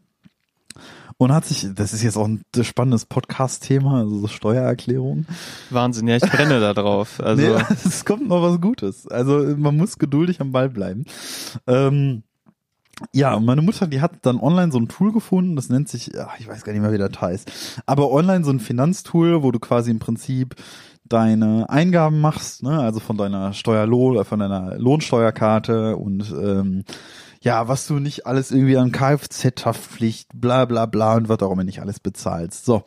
[1.18, 5.26] Und hat sich, das ist jetzt auch ein spannendes Podcast-Thema, also so Steuererklärung.
[5.70, 7.20] Wahnsinn, ja, ich brenne da drauf.
[7.24, 9.08] Also, nee, es kommt noch was Gutes.
[9.08, 11.06] Also man muss geduldig am Ball bleiben.
[11.68, 12.24] Ähm,
[13.14, 16.40] ja, meine Mutter, die hat dann online so ein Tool gefunden, das nennt sich, ach,
[16.40, 17.52] ich weiß gar nicht mehr, wie das heißt,
[17.86, 20.56] aber online so ein Finanztool, wo du quasi im Prinzip
[21.04, 26.84] deine Eingaben machst, ne, also von deiner Steuerlohn, äh, von deiner Lohnsteuerkarte und ähm,
[27.46, 31.64] ja, was du nicht alles irgendwie an Kfz-Haftpflicht, bla bla bla und was auch immer
[31.64, 32.66] nicht alles bezahlst.
[32.66, 32.84] So.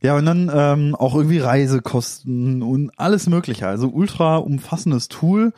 [0.00, 3.68] Ja, und dann ähm, auch irgendwie Reisekosten und alles mögliche.
[3.68, 5.52] Also ultra umfassendes Tool,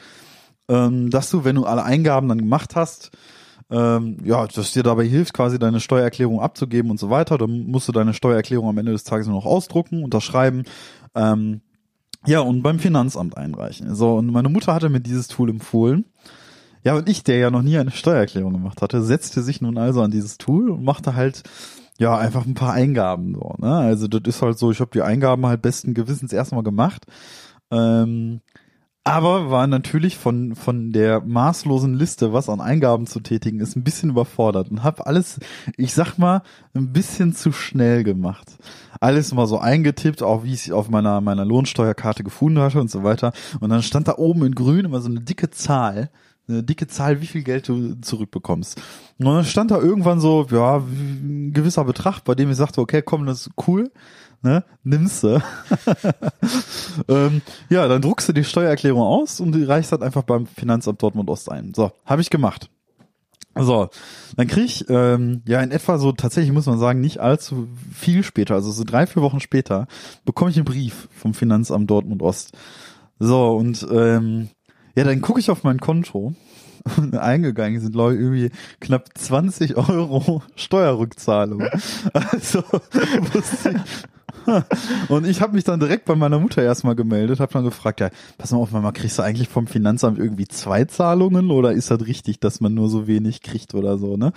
[0.69, 3.13] ähm, dass du, wenn du alle Eingaben dann gemacht hast,
[3.71, 7.39] ähm, ja, das dir dabei hilft, quasi deine Steuererklärung abzugeben und so weiter.
[7.39, 10.65] Dann musst du deine Steuererklärung am Ende des Tages nur noch ausdrucken, unterschreiben.
[11.15, 11.61] Ähm,
[12.27, 13.95] ja, und beim Finanzamt einreichen.
[13.95, 16.05] So, und meine Mutter hatte mir dieses Tool empfohlen.
[16.85, 20.03] Ja, und ich, der ja noch nie eine Steuererklärung gemacht hatte, setzte sich nun also
[20.03, 21.43] an dieses Tool und machte halt
[21.99, 23.55] ja einfach ein paar Eingaben so.
[23.59, 23.75] Ne?
[23.75, 27.07] Also das ist halt so, ich habe die Eingaben halt besten Gewissens erstmal gemacht.
[27.71, 28.41] Ähm,
[29.09, 33.83] aber war natürlich von von der maßlosen Liste, was an Eingaben zu tätigen ist, ein
[33.83, 35.41] bisschen überfordert und habe alles,
[35.79, 36.43] ich sag mal,
[36.75, 38.59] ein bisschen zu schnell gemacht.
[39.01, 42.91] Alles mal so eingetippt, auch wie ich es auf meiner meiner Lohnsteuerkarte gefunden hatte und
[42.91, 43.33] so weiter.
[43.61, 46.11] Und dann stand da oben in Grün immer so eine dicke Zahl,
[46.49, 48.81] eine dicke Zahl, wie viel Geld du zurückbekommst.
[49.19, 53.03] Und dann stand da irgendwann so, ja, ein gewisser Betrag, bei dem ich sagte, okay,
[53.03, 53.91] komm, das ist cool,
[54.43, 55.43] ne, nimmst du.
[57.09, 61.03] ähm, ja, dann druckst du die Steuererklärung aus und die reichst halt einfach beim Finanzamt
[61.03, 61.75] Dortmund Ost ein.
[61.75, 62.71] So, habe ich gemacht.
[63.61, 63.89] So,
[64.37, 68.23] dann krieg ich ähm, ja in etwa so tatsächlich muss man sagen nicht allzu viel
[68.23, 69.89] später, also so drei vier Wochen später
[70.25, 72.57] bekomme ich einen Brief vom Finanzamt Dortmund Ost.
[73.19, 74.49] So und ähm,
[74.99, 76.35] ja, dann gucke ich auf mein Konto
[77.13, 81.63] eingegangen sind ich irgendwie knapp 20 Euro Steuerrückzahlung.
[82.13, 82.63] Also
[83.33, 84.03] wusste ich,
[85.09, 88.11] und ich habe mich dann direkt bei meiner Mutter erstmal gemeldet, habe dann gefragt, ja,
[88.37, 92.07] pass mal auf, Mama, kriegst du eigentlich vom Finanzamt irgendwie zwei Zahlungen oder ist das
[92.07, 94.33] richtig, dass man nur so wenig kriegt oder so, ne?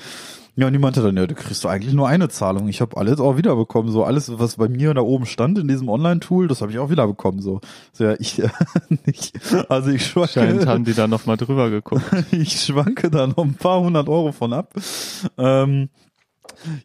[0.58, 2.68] Ja, und die meinte dann, ja, du kriegst du eigentlich nur eine Zahlung.
[2.68, 3.90] Ich habe alles auch wiederbekommen.
[3.90, 6.90] So alles, was bei mir da oben stand in diesem Online-Tool, das habe ich auch
[6.90, 7.42] wiederbekommen.
[7.42, 7.62] So,
[7.94, 8.42] so ja, ich,
[9.06, 9.32] ich
[9.70, 12.04] also ich Scheint schwanke, haben die da nochmal drüber geguckt.
[12.32, 14.74] ich schwanke da noch ein paar hundert Euro von ab.
[15.38, 15.88] Ähm,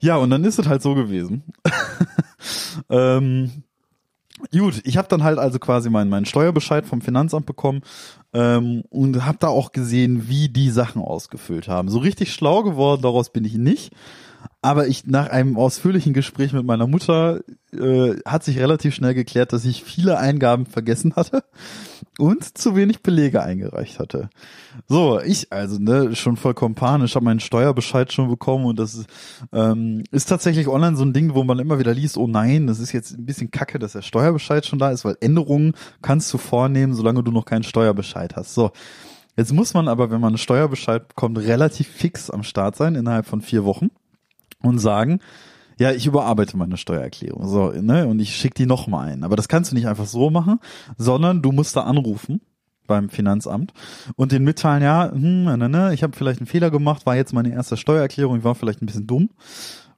[0.00, 1.42] ja, und dann ist es halt so gewesen.
[2.90, 3.64] ähm,
[4.52, 7.82] gut, ich habe dann halt also quasi meinen meinen Steuerbescheid vom Finanzamt bekommen
[8.32, 11.88] ähm, und habe da auch gesehen, wie die Sachen ausgefüllt haben.
[11.88, 13.92] So richtig schlau geworden, daraus bin ich nicht.
[14.62, 17.40] Aber ich nach einem ausführlichen Gespräch mit meiner Mutter
[17.72, 21.44] äh, hat sich relativ schnell geklärt, dass ich viele Eingaben vergessen hatte
[22.18, 24.30] und zu wenig Belege eingereicht hatte.
[24.88, 29.08] So, ich also ne schon vollkommen panisch, habe meinen Steuerbescheid schon bekommen und das ist,
[29.52, 32.78] ähm, ist tatsächlich online so ein Ding, wo man immer wieder liest, oh nein, das
[32.78, 36.38] ist jetzt ein bisschen kacke, dass der Steuerbescheid schon da ist, weil Änderungen kannst du
[36.38, 38.54] vornehmen, solange du noch keinen Steuerbescheid hast.
[38.54, 38.70] So,
[39.36, 43.26] Jetzt muss man aber, wenn man einen Steuerbescheid bekommt, relativ fix am Start sein, innerhalb
[43.26, 43.90] von vier Wochen
[44.62, 45.20] und sagen,
[45.78, 47.46] ja, ich überarbeite meine Steuererklärung.
[47.46, 48.06] So, ne?
[48.06, 49.24] Und ich schicke die nochmal ein.
[49.24, 50.58] Aber das kannst du nicht einfach so machen,
[50.96, 52.40] sondern du musst da anrufen
[52.86, 53.72] beim Finanzamt
[54.14, 57.32] und den mitteilen, ja, hm, ne, ne, ich habe vielleicht einen Fehler gemacht, war jetzt
[57.32, 59.30] meine erste Steuererklärung, ich war vielleicht ein bisschen dumm.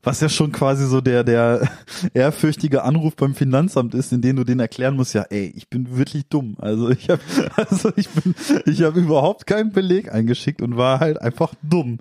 [0.02, 1.68] Was ja schon quasi so der, der
[2.14, 5.98] ehrfürchtige Anruf beim Finanzamt ist, in dem du denen erklären musst, ja, ey, ich bin
[5.98, 6.56] wirklich dumm.
[6.60, 7.20] Also ich habe
[7.56, 11.98] also ich bin, ich habe überhaupt keinen Beleg eingeschickt und war halt einfach dumm.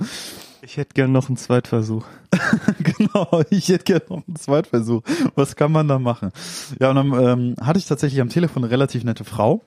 [0.68, 2.06] Ich hätte gern noch einen Zweitversuch.
[2.80, 5.02] genau, ich hätte gerne noch einen Zweitversuch.
[5.34, 6.32] Was kann man da machen?
[6.82, 9.64] Ja, und dann ähm, hatte ich tatsächlich am Telefon eine relativ nette Frau,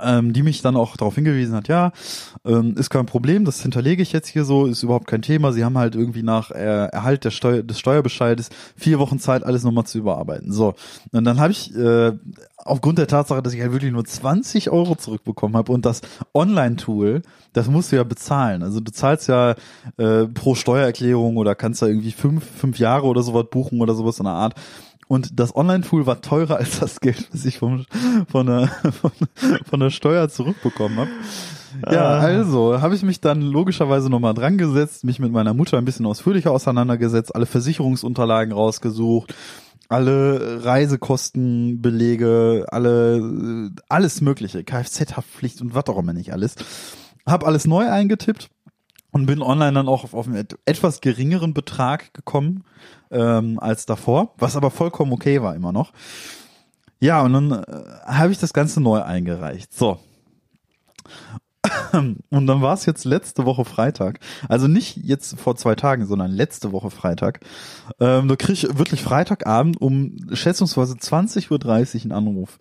[0.00, 1.92] ähm, die mich dann auch darauf hingewiesen hat, ja,
[2.44, 5.52] ähm, ist kein Problem, das hinterlege ich jetzt hier so, ist überhaupt kein Thema.
[5.52, 9.64] Sie haben halt irgendwie nach äh, Erhalt der Steuer, des Steuerbescheides vier Wochen Zeit, alles
[9.64, 10.52] nochmal zu überarbeiten.
[10.52, 10.74] So,
[11.12, 12.12] und dann habe ich äh,
[12.56, 16.00] aufgrund der Tatsache, dass ich halt wirklich nur 20 Euro zurückbekommen habe und das
[16.32, 18.62] Online-Tool, das musst du ja bezahlen.
[18.62, 19.54] Also du zahlst ja
[19.98, 24.18] äh, pro Steuererklärung oder kannst da irgendwie fünf, fünf Jahre oder sowas buchen oder sowas
[24.18, 24.54] in der Art.
[25.14, 27.84] Und das Online-Tool war teurer als das Geld, was ich vom,
[28.28, 28.68] von, der,
[29.00, 29.12] von,
[29.64, 31.10] von der Steuer zurückbekommen habe.
[31.92, 32.18] Ja, Ah.
[32.20, 36.06] also habe ich mich dann logischerweise nochmal dran gesetzt, mich mit meiner Mutter ein bisschen
[36.06, 39.34] ausführlicher auseinandergesetzt, alle Versicherungsunterlagen rausgesucht,
[39.88, 46.54] alle Reisekostenbelege, alle alles mögliche, Kfz-Haftpflicht und was auch immer nicht alles.
[47.26, 48.48] Hab alles neu eingetippt
[49.10, 52.64] und bin online dann auch auf, auf einen et- etwas geringeren Betrag gekommen
[53.14, 55.92] ähm, als davor, was aber vollkommen okay war immer noch.
[57.00, 57.64] Ja, und dann äh,
[58.06, 59.72] habe ich das Ganze neu eingereicht.
[59.74, 59.98] So.
[61.92, 64.20] Und dann war es jetzt letzte Woche Freitag.
[64.48, 67.40] Also nicht jetzt vor zwei Tagen, sondern letzte Woche Freitag.
[68.00, 72.58] Ähm, da krieg ich wirklich Freitagabend um schätzungsweise 20.30 Uhr einen Anruf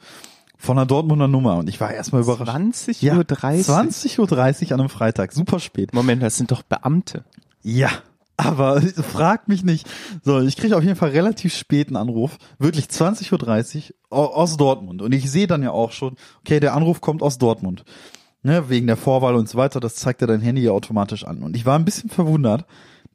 [0.57, 1.57] von einer Dortmunder Nummer.
[1.57, 2.51] Und ich war erstmal überrascht.
[2.51, 3.67] 20 Ja, Uhr 30.
[3.67, 4.19] 20.30
[4.67, 5.33] Uhr an einem Freitag.
[5.33, 5.93] Super spät.
[5.93, 7.25] Moment, das sind doch Beamte.
[7.61, 7.89] Ja,
[8.37, 9.87] aber frag mich nicht.
[10.23, 15.01] So, ich kriege auf jeden Fall relativ späten Anruf, wirklich 20.30 Uhr au- aus Dortmund.
[15.01, 17.83] Und ich sehe dann ja auch schon, okay, der Anruf kommt aus Dortmund.
[18.45, 21.43] Ne, wegen der Vorwahl und so weiter, das zeigt ja dein Handy ja automatisch an.
[21.43, 22.65] Und ich war ein bisschen verwundert,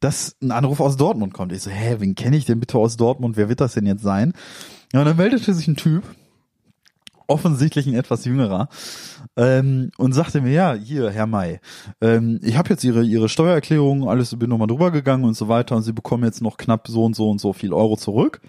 [0.01, 1.53] dass ein Anruf aus Dortmund kommt.
[1.53, 3.37] Ich so, hä, wen kenne ich denn bitte aus Dortmund?
[3.37, 4.33] Wer wird das denn jetzt sein?
[4.95, 6.03] Ja, und dann meldete sich ein Typ,
[7.29, 8.69] offensichtlich ein etwas jüngerer,
[9.37, 11.61] ähm, und sagte mir, ja, hier, Herr May,
[12.01, 15.77] ähm, ich habe jetzt Ihre Ihre Steuererklärung, alles bin nochmal drüber gegangen und so weiter
[15.77, 18.41] und Sie bekommen jetzt noch knapp so und so und so viel Euro zurück.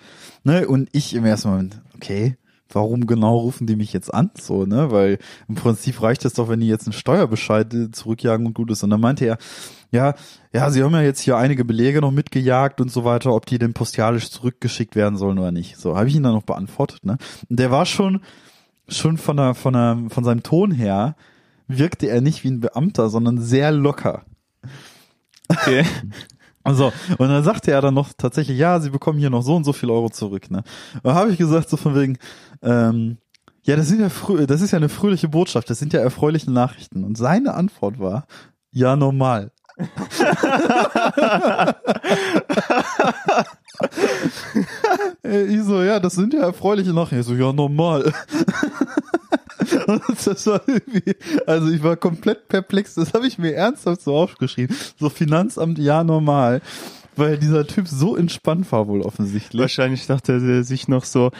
[0.43, 0.67] Ne?
[0.67, 2.37] Und ich im ersten Moment, okay,
[2.71, 4.31] warum genau rufen die mich jetzt an?
[4.39, 4.91] So, ne?
[4.91, 8.71] Weil im Prinzip reicht es doch, wenn die jetzt einen Steuerbescheid äh, zurückjagen und gut
[8.71, 8.83] ist.
[8.83, 9.37] Und dann meinte er,
[9.91, 10.13] ja,
[10.53, 13.57] ja, sie haben ja jetzt hier einige Belege noch mitgejagt und so weiter, ob die
[13.57, 15.77] denn postialisch zurückgeschickt werden sollen oder nicht.
[15.77, 17.17] So, habe ich ihn dann noch beantwortet, ne?
[17.49, 18.21] Und der war schon,
[18.89, 21.15] schon von der, von der, von seinem Ton her,
[21.67, 24.23] wirkte er nicht wie ein Beamter, sondern sehr locker.
[25.47, 25.85] Okay.
[26.61, 29.63] Also, und dann sagte er dann noch tatsächlich, ja, sie bekommen hier noch so und
[29.63, 30.61] so viel Euro zurück, ne?
[31.01, 32.17] Dann habe ich gesagt, so von wegen,
[32.61, 33.17] ähm,
[33.63, 36.51] ja, das sind ja frö das ist ja eine fröhliche Botschaft, das sind ja erfreuliche
[36.51, 37.05] Nachrichten.
[37.05, 38.27] Und seine Antwort war,
[38.71, 39.51] ja, normal.
[45.23, 47.19] Ich so, ja, das sind ja erfreuliche Nachrichten.
[47.19, 48.11] Ich so, ja, normal.
[50.25, 51.15] Das war irgendwie,
[51.45, 52.95] also ich war komplett perplex.
[52.95, 54.75] Das habe ich mir ernsthaft so aufgeschrieben.
[54.97, 56.61] So Finanzamt, ja, normal.
[57.15, 59.61] Weil dieser Typ so entspannt war wohl offensichtlich.
[59.61, 61.31] Wahrscheinlich dachte er sich noch so,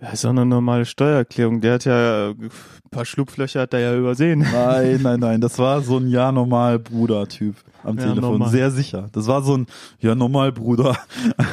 [0.00, 1.60] ja, ist doch eine normale Steuererklärung.
[1.60, 2.50] Der hat ja, ein
[2.90, 4.40] paar Schlupflöcher hat er ja übersehen.
[4.52, 8.50] Nein, nein, nein, das war so ein ja normal Bruder-Typ am Ja, Telefon, normal.
[8.50, 9.08] sehr sicher.
[9.12, 9.66] Das war so ein
[9.98, 10.96] ja normal Bruder.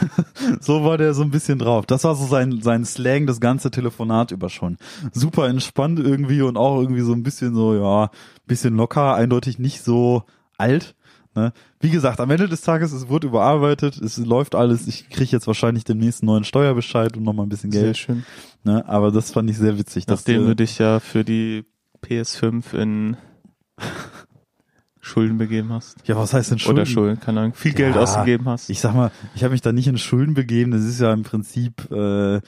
[0.61, 1.85] so war der so ein bisschen drauf.
[1.85, 4.77] Das war so sein sein Slang das ganze Telefonat über schon.
[5.11, 8.11] Super entspannt irgendwie und auch irgendwie so ein bisschen so ja,
[8.45, 10.23] bisschen locker, eindeutig nicht so
[10.57, 10.95] alt.
[11.37, 11.53] Ne?
[11.79, 14.87] Wie gesagt, am Ende des Tages, es wurde überarbeitet, es läuft alles.
[14.87, 17.97] Ich kriege jetzt wahrscheinlich demnächst einen neuen Steuerbescheid und nochmal ein bisschen Sehr Geld.
[17.97, 18.25] schön.
[18.63, 18.83] Ne?
[18.89, 20.07] Aber das fand ich sehr witzig.
[20.07, 21.63] dass, Nachdem äh, du dich ja für die
[22.03, 23.17] PS5 in
[24.99, 25.97] Schulden begeben hast.
[26.05, 26.79] ja, was heißt denn Schulden?
[26.79, 28.69] Oder Schulden, keine Ahnung, viel Geld Ja, ausgegeben hast.
[28.71, 30.71] Ich sag mal, ich habe mich da nicht in Schulden begeben.
[30.71, 32.41] Das ist ja im Prinzip äh,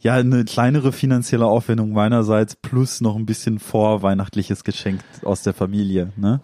[0.00, 6.12] ja eine kleinere finanzielle Aufwendung meinerseits plus noch ein bisschen vorweihnachtliches Geschenk aus der Familie.
[6.16, 6.40] Ne?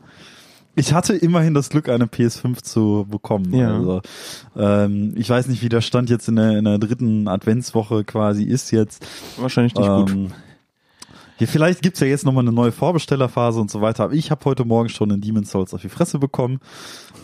[0.77, 3.53] Ich hatte immerhin das Glück, eine PS5 zu bekommen.
[3.55, 3.75] Ja.
[3.75, 4.03] Also,
[4.57, 8.45] ähm, ich weiß nicht, wie der Stand jetzt in der, in der dritten Adventswoche quasi
[8.45, 9.07] ist jetzt.
[9.37, 10.11] Wahrscheinlich nicht gut.
[10.11, 10.33] Ähm,
[11.37, 14.05] hier, vielleicht gibt's ja jetzt nochmal eine neue Vorbestellerphase und so weiter.
[14.05, 16.61] Aber ich habe heute Morgen schon in Demon's Souls auf die Fresse bekommen.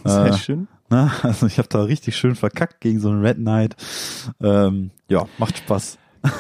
[0.05, 0.69] Sehr äh, schön.
[0.93, 1.09] Ne?
[1.23, 3.77] Also ich habe da richtig schön verkackt gegen so einen Red Knight.
[4.43, 5.99] Ähm, ja, macht Spaß.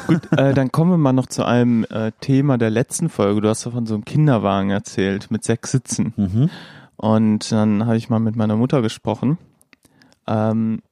[0.08, 3.42] Gut, äh, dann kommen wir mal noch zu einem äh, Thema der letzten Folge.
[3.42, 6.14] Du hast ja von so einem Kinderwagen erzählt mit sechs Sitzen.
[6.16, 6.50] Mhm.
[7.00, 9.38] Und dann habe ich mal mit meiner Mutter gesprochen.
[10.26, 10.82] Ähm,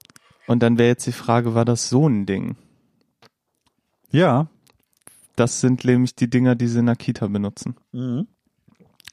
[0.46, 2.56] und dann wäre jetzt die Frage, war das so ein Ding?
[4.10, 4.46] Ja.
[5.36, 7.76] Das sind nämlich die Dinger, die sie in der Kita benutzen.
[7.92, 8.26] Mhm.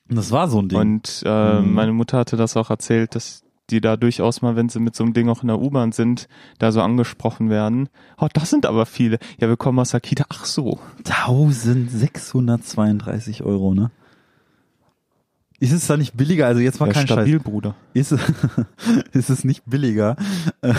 [0.08, 0.79] Das war so ein Ding.
[0.79, 1.73] Und äh, Mhm.
[1.73, 5.03] meine Mutter hatte das auch erzählt, dass die da durchaus mal, wenn sie mit so
[5.03, 6.29] einem Ding auch in der U-Bahn sind,
[6.60, 7.89] da so angesprochen werden.
[8.17, 9.17] Oh, das sind aber viele.
[9.39, 10.23] Ja, wir kommen aus der Kita.
[10.29, 10.79] Ach so.
[11.03, 13.91] 1632 Euro, ne?
[15.59, 16.47] Ist es da nicht billiger?
[16.47, 17.75] Also jetzt mal Ja, kein stabil, Bruder.
[17.95, 18.11] Scheiß.
[18.11, 18.19] Ist,
[19.13, 20.17] ist es nicht billiger,
[20.61, 20.73] äh,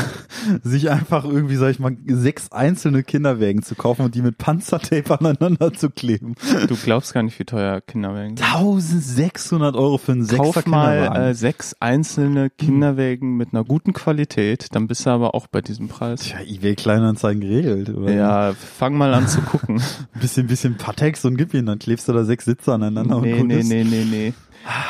[0.62, 5.18] sich einfach irgendwie, sag ich mal, sechs einzelne Kinderwägen zu kaufen und die mit Panzertape
[5.20, 6.34] aneinander zu kleben?
[6.68, 8.54] Du glaubst gar nicht, wie teuer Kinderwägen sind.
[8.54, 14.74] 1600 Euro für einen Sechser Kauf mal äh, sechs einzelne Kinderwägen mit einer guten Qualität,
[14.74, 16.20] dann bist du aber auch bei diesem Preis.
[16.20, 18.12] Tja, eBay Kleinanzeigen geregelt, oder?
[18.12, 19.80] Ja, fang mal an zu gucken.
[19.80, 23.40] Ein bisschen, bisschen Patex und gib ihn, dann klebst du da sechs Sitze aneinander nee,
[23.40, 24.34] und nee, nee, nee, nee.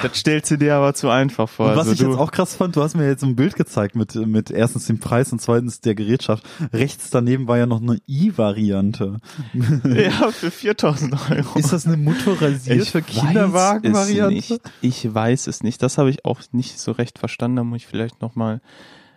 [0.03, 1.71] Das stellst du dir aber zu einfach vor.
[1.71, 3.95] Und was also ich jetzt auch krass fand, du hast mir jetzt ein Bild gezeigt
[3.97, 6.45] mit, mit erstens dem Preis und zweitens der Gerätschaft.
[6.73, 9.19] Rechts daneben war ja noch eine i-Variante.
[9.85, 11.59] ja, für 4000 Euro.
[11.59, 14.61] Ist das eine motorisierte Kinderwagen-Variante?
[14.81, 15.83] Ich weiß es nicht.
[15.83, 17.57] Das habe ich auch nicht so recht verstanden.
[17.57, 18.61] Da muss ich vielleicht nochmal.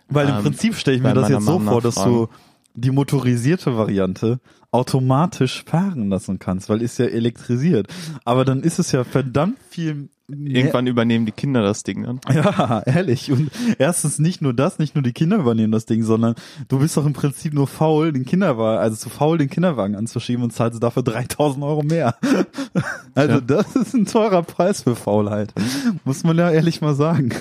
[0.08, 2.28] Weil im Ähm, Prinzip stelle ich mir das jetzt so Mom vor, dass du
[2.74, 4.40] die motorisierte Variante
[4.72, 7.88] automatisch fahren lassen kannst, weil ist ja elektrisiert.
[8.24, 12.20] Aber dann ist es ja verdammt viel Irgendwann übernehmen die Kinder das Ding dann.
[12.32, 13.32] Ja, ehrlich.
[13.32, 16.36] Und erstens nicht nur das, nicht nur die Kinder übernehmen das Ding, sondern
[16.68, 20.44] du bist doch im Prinzip nur faul, den Kinderwagen, also zu faul, den Kinderwagen anzuschieben
[20.44, 22.16] und zahlst dafür 3000 Euro mehr.
[23.16, 23.58] Also Tja.
[23.64, 25.54] das ist ein teurer Preis für Faulheit.
[26.06, 27.34] Muss man ja ehrlich mal sagen.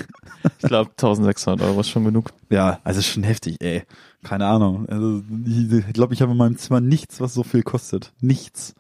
[0.59, 2.33] Ich glaube, 1600 Euro ist schon genug.
[2.51, 3.85] Ja, also ist schon heftig, ey.
[4.25, 4.89] Keine Ahnung.
[4.89, 8.13] Also ich glaube, ich habe in meinem Zimmer nichts, was so viel kostet.
[8.21, 8.75] Nichts.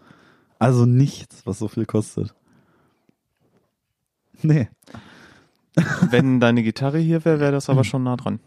[0.58, 2.34] Also nichts, was so viel kostet.
[4.42, 4.68] Nee.
[6.10, 8.40] Wenn deine Gitarre hier wäre, wäre das aber schon nah dran.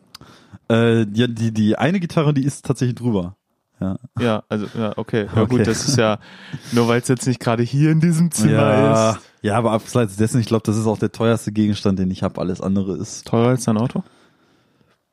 [0.69, 3.35] Äh, ja, die, die eine Gitarre, die ist tatsächlich drüber.
[3.79, 3.97] Ja.
[4.19, 5.27] Ja, also, ja, okay.
[5.33, 5.57] Ja Okay.
[5.57, 6.19] gut, das ist ja,
[6.71, 9.19] nur weil es jetzt nicht gerade hier in diesem Zimmer ja, ist.
[9.41, 12.39] ja, aber abseits dessen, ich glaube, das ist auch der teuerste Gegenstand, den ich habe.
[12.39, 14.03] Alles andere ist, Teurer als dein Auto?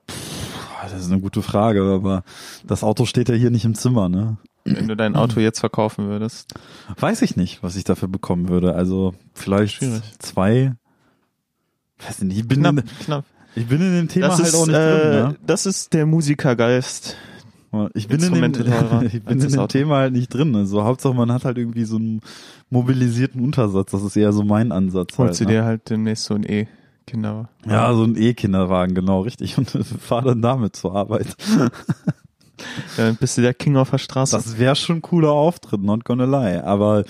[0.06, 2.22] boah, das ist eine gute Frage, aber
[2.66, 4.36] das Auto steht ja hier nicht im Zimmer, ne?
[4.76, 6.54] Wenn du dein Auto jetzt verkaufen würdest.
[6.98, 8.74] Weiß ich nicht, was ich dafür bekommen würde.
[8.74, 10.02] Also vielleicht Schwierig.
[10.18, 10.74] zwei.
[12.06, 13.24] Weiß nicht, ich bin, Knapp, in, knapp.
[13.56, 16.06] ich bin in dem Thema Das halt ist, auch nicht äh, drin, das ist der
[16.06, 17.16] Musikergeist.
[17.72, 17.90] ne?
[17.94, 18.44] Ich bin in dem,
[19.02, 19.68] ich bin in dem.
[19.68, 20.54] Thema halt nicht drin.
[20.54, 22.20] Also Hauptsache man hat halt irgendwie so einen
[22.70, 23.90] mobilisierten Untersatz.
[23.90, 25.18] Das ist eher so mein Ansatz.
[25.18, 25.60] Holst halt, du ne?
[25.60, 27.48] dir halt demnächst so ein E-Kinder.
[27.66, 29.58] Ja, so ein E-Kinderwagen, genau, richtig.
[29.58, 31.36] Und fahr dann damit zur Arbeit.
[32.96, 34.36] Dann bist du der King auf der Straße.
[34.36, 36.62] Das wäre schon ein cooler Auftritt, not gonna lie.
[36.62, 37.04] Aber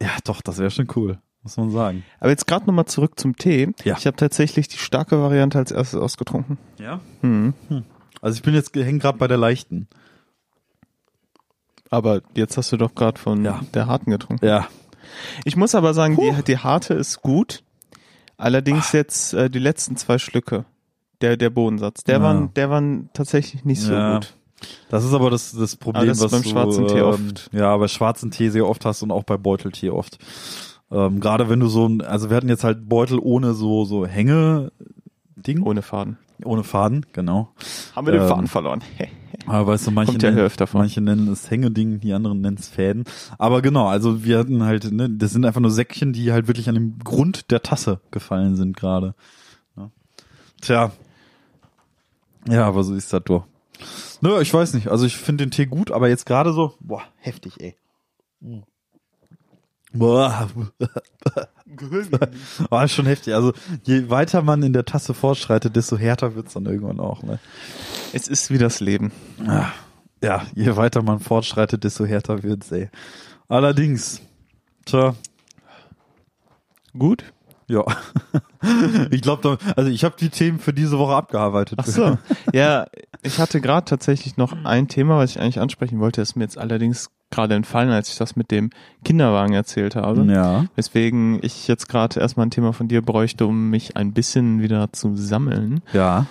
[0.00, 2.04] ja, doch, das wäre schon cool, muss man sagen.
[2.20, 3.72] Aber jetzt gerade nochmal zurück zum Tee.
[3.84, 3.96] Ja.
[3.98, 6.58] Ich habe tatsächlich die starke Variante als erstes ausgetrunken.
[6.78, 7.00] Ja.
[7.22, 7.54] Hm.
[8.22, 9.88] Also ich bin jetzt hängen gerade bei der leichten.
[11.90, 13.60] Aber jetzt hast du doch gerade von Ja.
[13.74, 14.44] der harten getrunken.
[14.46, 14.68] Ja.
[15.44, 17.62] Ich muss aber sagen, die, die harte ist gut.
[18.36, 20.64] Allerdings jetzt äh, die letzten zwei Schlücke.
[21.20, 22.04] Der, der Bodensatz.
[22.04, 22.22] Der Ja.
[22.22, 24.14] waren, der waren tatsächlich nicht so Ja.
[24.14, 24.34] gut.
[24.90, 27.50] Das ist aber das, das Problem, Aber das was beim du, schwarzen Tee ähm, oft.
[27.52, 30.18] Ja, bei schwarzen Tee sehr oft hast und auch bei Beuteltee oft.
[30.90, 34.06] Ähm, Gerade wenn du so, ein- also wir hatten jetzt halt Beutel ohne so so
[34.06, 34.72] Hänge
[35.36, 36.18] Ding, Ohne Faden.
[36.44, 37.48] ohne Faden, genau.
[37.96, 38.82] Haben wir den Ähm, Faden verloren.
[39.46, 42.68] Aber weißt du, manche, Kommt ja nennen, manche nennen es Hängeding, die anderen nennen es
[42.68, 43.04] Fäden.
[43.38, 46.68] Aber genau, also wir hatten halt, ne, das sind einfach nur Säckchen, die halt wirklich
[46.68, 49.14] an dem Grund der Tasse gefallen sind gerade.
[49.76, 49.90] Ja.
[50.60, 50.92] Tja.
[52.48, 53.46] Ja, aber so ist das doch.
[54.20, 54.88] Nö, ich weiß nicht.
[54.88, 57.76] Also ich finde den Tee gut, aber jetzt gerade so, boah, heftig, ey.
[58.40, 58.60] Mm.
[59.92, 60.48] Boah.
[62.70, 63.34] War schon heftig.
[63.34, 63.52] Also
[63.84, 67.22] je weiter man in der Tasse fortschreitet, desto härter wird's dann irgendwann auch.
[67.22, 67.38] Ne?
[68.12, 69.12] Es ist wie das Leben.
[69.46, 69.70] Ah,
[70.22, 72.88] Ja, je weiter man fortschreitet, desto härter wird's, ey.
[73.48, 74.20] Allerdings,
[74.84, 75.14] tja,
[76.98, 77.24] Gut?
[77.70, 77.84] Ja.
[79.10, 81.78] ich glaube, also ich habe die Themen für diese Woche abgearbeitet.
[81.80, 82.18] Ach so.
[82.52, 82.86] ja,
[83.22, 86.58] ich hatte gerade tatsächlich noch ein Thema, was ich eigentlich ansprechen wollte, ist mir jetzt
[86.58, 88.70] allerdings gerade entfallen, als ich das mit dem
[89.04, 90.24] Kinderwagen erzählt habe.
[90.24, 90.66] Ja.
[90.74, 94.92] Weswegen ich jetzt gerade erstmal ein Thema von dir bräuchte, um mich ein bisschen wieder
[94.92, 95.80] zu sammeln.
[95.92, 96.26] Ja.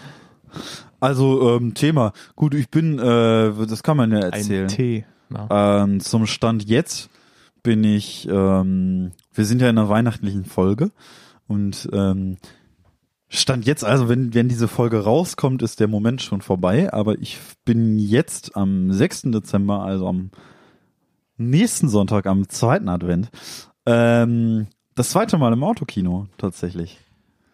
[0.99, 2.11] Also ähm, Thema.
[2.35, 4.67] Gut, ich bin, äh, das kann man ja Ein erzählen.
[4.67, 5.05] Tee.
[5.33, 5.83] Ja.
[5.83, 7.09] Ähm, zum Stand jetzt
[7.63, 10.91] bin ich, ähm, wir sind ja in einer weihnachtlichen Folge
[11.49, 12.37] und ähm,
[13.31, 17.37] Stand jetzt, also wenn, wenn diese Folge rauskommt, ist der Moment schon vorbei, aber ich
[17.63, 19.23] bin jetzt am 6.
[19.25, 20.31] Dezember, also am
[21.37, 23.29] nächsten Sonntag am zweiten Advent.
[23.85, 26.99] Ähm, das zweite Mal im Autokino tatsächlich.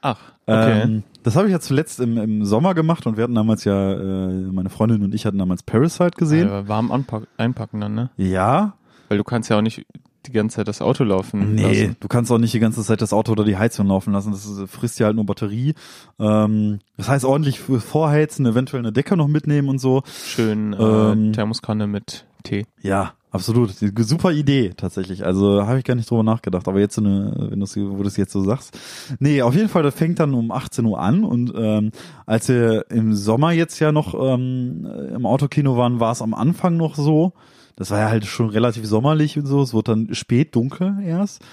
[0.02, 0.82] Ach, okay.
[0.84, 3.94] Ähm, das habe ich ja zuletzt im, im Sommer gemacht und wir hatten damals ja,
[3.94, 6.48] äh, meine Freundin und ich hatten damals Parasite gesehen.
[6.48, 8.12] Aber warm anpack einpacken dann, ne?
[8.16, 8.78] Ja,
[9.10, 9.86] Weil du kannst ja auch nicht
[10.28, 11.96] die ganze Zeit das Auto laufen Nee, lassen.
[12.00, 14.32] du kannst auch nicht die ganze Zeit das Auto oder die Heizung laufen lassen.
[14.32, 15.74] Das frisst ja halt nur Batterie.
[16.20, 20.04] Ähm, das heißt ordentlich vorheizen, eventuell eine Decke noch mitnehmen und so.
[20.26, 22.66] Schön äh, Ähm, Thermoskanne mit Tee.
[22.82, 23.72] Ja, absolut.
[23.98, 25.26] Super Idee tatsächlich.
[25.26, 26.68] Also habe ich gar nicht drüber nachgedacht.
[26.68, 28.78] Aber jetzt so eine, wenn du wo du es jetzt so sagst.
[29.20, 31.24] Nee, auf jeden Fall, das fängt dann um 18 Uhr an.
[31.24, 31.92] Und ähm,
[32.26, 36.78] als wir im Sommer jetzt ja noch ähm, im Autokino waren, war es am Anfang
[36.78, 37.34] noch so.
[37.76, 39.62] Das war ja halt schon relativ sommerlich und so.
[39.62, 41.44] Es wurde dann spät dunkel erst.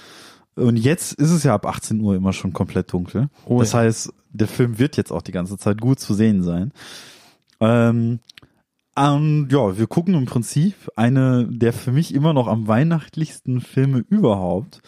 [0.55, 3.29] Und jetzt ist es ja ab 18 Uhr immer schon komplett dunkel.
[3.45, 3.79] Oh das ja.
[3.79, 6.71] heißt, der Film wird jetzt auch die ganze Zeit gut zu sehen sein.
[7.59, 8.19] Ähm,
[8.95, 14.05] und ja, wir gucken im Prinzip eine der für mich immer noch am weihnachtlichsten Filme
[14.09, 14.81] überhaupt.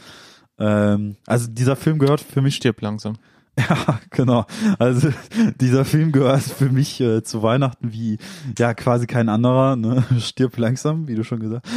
[0.59, 3.15] Ähm, also dieser Film gehört für mich Stirb langsam.
[3.69, 4.45] ja, genau.
[4.79, 5.09] Also
[5.61, 8.17] dieser Film gehört für mich äh, zu Weihnachten wie
[8.57, 9.75] ja quasi kein anderer.
[9.75, 10.03] Ne?
[10.19, 11.67] Stirb langsam, wie du schon gesagt.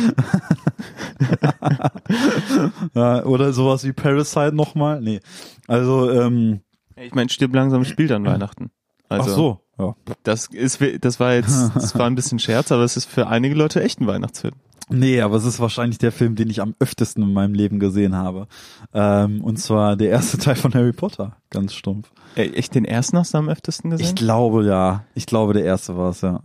[2.94, 5.00] ja, oder sowas wie Parasite nochmal.
[5.00, 5.20] Nee.
[5.66, 6.60] Also ähm,
[6.96, 8.70] Ich meine, Stirb langsam spielt an Weihnachten.
[9.08, 9.67] Also ach so.
[9.78, 9.94] Ja.
[10.24, 13.54] das ist das war jetzt das war ein bisschen Scherz, aber es ist für einige
[13.54, 14.54] Leute echt ein Weihnachtsfilm.
[14.90, 18.16] Nee, aber es ist wahrscheinlich der Film, den ich am öftesten in meinem Leben gesehen
[18.16, 18.48] habe.
[18.94, 22.10] Ähm, und zwar der erste Teil von Harry Potter, ganz stumpf.
[22.36, 24.06] Echt den ersten hast du am öftesten gesehen?
[24.06, 25.04] Ich glaube ja.
[25.14, 26.40] Ich glaube, der erste war es, ja.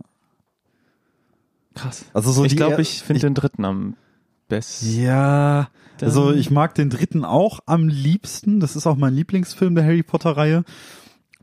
[1.74, 2.04] Krass.
[2.12, 3.96] Also so ich glaube, ich finde den dritten am
[4.48, 5.02] besten.
[5.02, 5.68] Ja,
[6.00, 8.60] also ich mag den dritten auch am liebsten.
[8.60, 10.64] Das ist auch mein Lieblingsfilm der Harry Potter Reihe,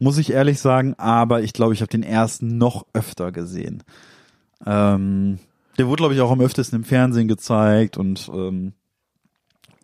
[0.02, 0.96] muss ich ehrlich sagen.
[0.98, 3.84] Aber ich glaube, ich habe den ersten noch öfter gesehen.
[4.66, 5.40] Ähm,
[5.78, 8.74] der wurde, glaube ich, auch am öftesten im Fernsehen gezeigt und ähm,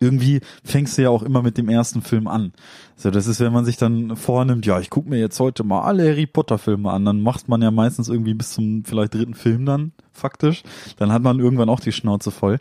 [0.00, 2.52] irgendwie fängst du ja auch immer mit dem ersten Film an.
[2.96, 5.82] So, das ist, wenn man sich dann vornimmt, ja, ich gucke mir jetzt heute mal
[5.82, 9.34] alle Harry Potter Filme an, dann macht man ja meistens irgendwie bis zum vielleicht dritten
[9.34, 10.62] Film dann, faktisch.
[10.96, 12.58] Dann hat man irgendwann auch die Schnauze voll.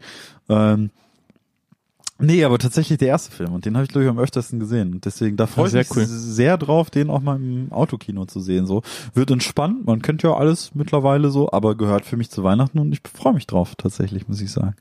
[0.49, 0.89] Ähm,
[2.19, 4.93] nee, aber tatsächlich der erste Film und den habe ich, glaube ich, am öftesten gesehen.
[4.95, 6.05] Und deswegen, da freue ich sehr mich cool.
[6.05, 8.65] sehr drauf, den auch mal im Autokino zu sehen.
[8.65, 8.81] So
[9.13, 12.91] Wird entspannt, man kennt ja alles mittlerweile so, aber gehört für mich zu Weihnachten und
[12.91, 14.75] ich freue mich drauf, tatsächlich, muss ich sagen.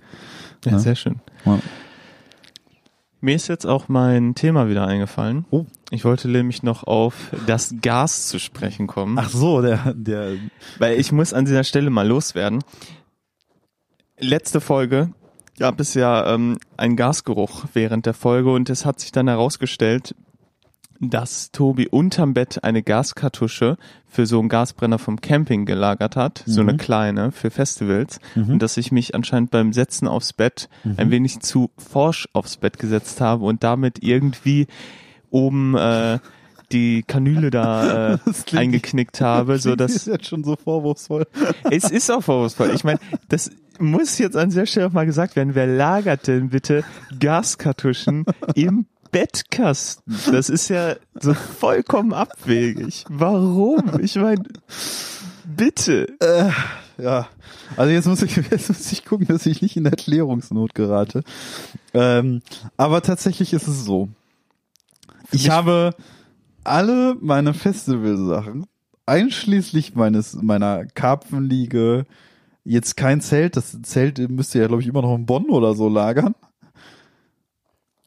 [0.64, 0.78] Ja, Ja.
[0.78, 1.16] sehr schön.
[1.44, 1.58] Ja.
[3.22, 5.46] Mir ist jetzt auch mein Thema wieder eingefallen.
[5.50, 5.64] Oh.
[5.90, 7.14] Ich wollte nämlich noch auf
[7.46, 10.34] das Gas zu sprechen kommen, Ach so, der, der,
[10.78, 12.62] weil ich muss an dieser Stelle mal loswerden.
[14.18, 15.10] Letzte Folge
[15.58, 20.14] gab es ja ähm, einen Gasgeruch während der Folge und es hat sich dann herausgestellt,
[20.98, 26.62] dass Tobi unterm Bett eine Gaskartusche für so einen Gasbrenner vom Camping gelagert hat, so
[26.62, 26.68] Mhm.
[26.70, 30.94] eine kleine für Festivals und dass ich mich anscheinend beim Setzen aufs Bett Mhm.
[30.96, 34.68] ein wenig zu forsch aufs Bett gesetzt habe und damit irgendwie
[35.30, 36.18] oben äh,
[36.72, 41.26] die Kanüle da äh, klingt- eingeknickt habe, so das ist dass jetzt schon so vorwurfsvoll.
[41.70, 42.70] es ist auch vorwurfsvoll.
[42.74, 42.98] Ich meine,
[43.28, 45.54] das muss jetzt an der Stelle auch mal gesagt werden.
[45.54, 46.82] Wer lagert denn bitte
[47.20, 48.24] Gaskartuschen
[48.54, 50.14] im Bettkasten?
[50.32, 53.04] Das ist ja so vollkommen abwegig.
[53.08, 54.00] Warum?
[54.00, 54.42] Ich meine,
[55.44, 56.14] bitte.
[56.98, 57.28] Ja,
[57.76, 61.22] also jetzt muss ich jetzt muss ich gucken, dass ich nicht in Erklärungsnot gerate.
[61.92, 62.40] Ähm,
[62.78, 64.08] aber tatsächlich ist es so.
[65.32, 65.94] Ich habe
[66.66, 68.66] alle meine Festivalsachen,
[69.06, 72.04] einschließlich meines meiner Karpfenliege,
[72.64, 73.56] jetzt kein Zelt.
[73.56, 76.34] Das Zelt müsste ja glaube ich immer noch in Bonn oder so lagern.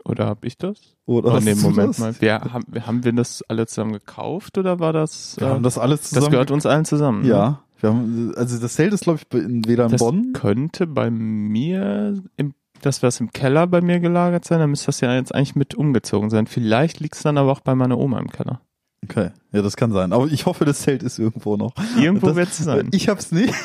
[0.06, 0.95] Oder hab ich das?
[1.06, 2.00] Oder Oh, hast nee, du Moment das?
[2.00, 2.15] mal.
[2.19, 5.36] Wir, haben, haben wir das alle zusammen gekauft oder war das?
[5.39, 6.26] Wir äh, haben das alles zusammen.
[6.26, 7.22] das gehört uns allen zusammen.
[7.24, 7.28] ne?
[7.28, 7.63] ja.
[7.82, 10.34] Wir haben, also das Zelt ist glaube ich in- weder in Das Bonn.
[10.34, 15.01] könnte bei mir im das was im Keller bei mir gelagert sein, dann müsste das
[15.01, 16.47] ja jetzt eigentlich mit umgezogen sein.
[16.47, 18.61] Vielleicht liegt's dann aber auch bei meiner Oma im Keller.
[19.03, 20.11] Okay, ja, das kann sein.
[20.11, 21.73] Aber ich hoffe, das Zelt ist irgendwo noch.
[21.97, 22.89] Irgendwo Das- wird's sein.
[22.91, 23.53] Ich hab's nicht.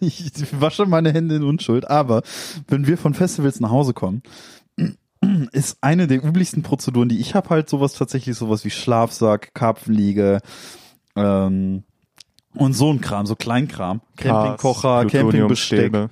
[0.00, 1.90] Ich wasche meine Hände in Unschuld.
[1.90, 2.22] Aber
[2.68, 4.22] wenn wir von Festivals nach Hause kommen,
[5.52, 10.38] ist eine der üblichsten Prozeduren, die ich habe, halt sowas tatsächlich sowas wie Schlafsack, Karpfenliege
[11.16, 11.82] ähm,
[12.54, 16.08] und so ein Kram, so Kleinkram, Campingkocher, Campingbesteck.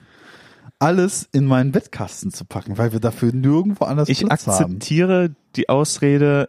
[0.78, 4.64] Alles in meinen Bettkasten zu packen, weil wir dafür nirgendwo anders Ich Platz haben.
[4.64, 6.48] akzeptiere die Ausrede,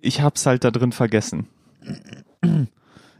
[0.00, 1.46] ich hab's halt da drin vergessen.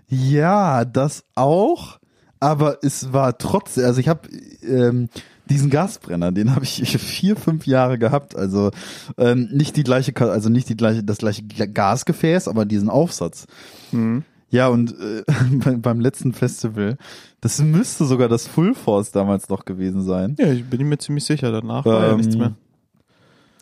[0.09, 1.99] Ja, das auch,
[2.41, 4.29] aber es war trotzdem, also ich habe
[4.63, 5.09] ähm,
[5.47, 8.71] diesen Gasbrenner, den habe ich vier, fünf Jahre gehabt, also
[9.19, 13.47] ähm, nicht die gleiche, also nicht die gleiche, das gleiche Gasgefäß, aber diesen Aufsatz.
[13.91, 14.25] Hm.
[14.57, 15.23] Ja, und äh,
[15.65, 16.97] bei- beim letzten Festival,
[17.41, 21.25] das müsste sogar das Full Force damals noch gewesen sein, Ja, ich bin mir ziemlich
[21.25, 22.55] sicher, danach war ja Ähm, nichts mehr.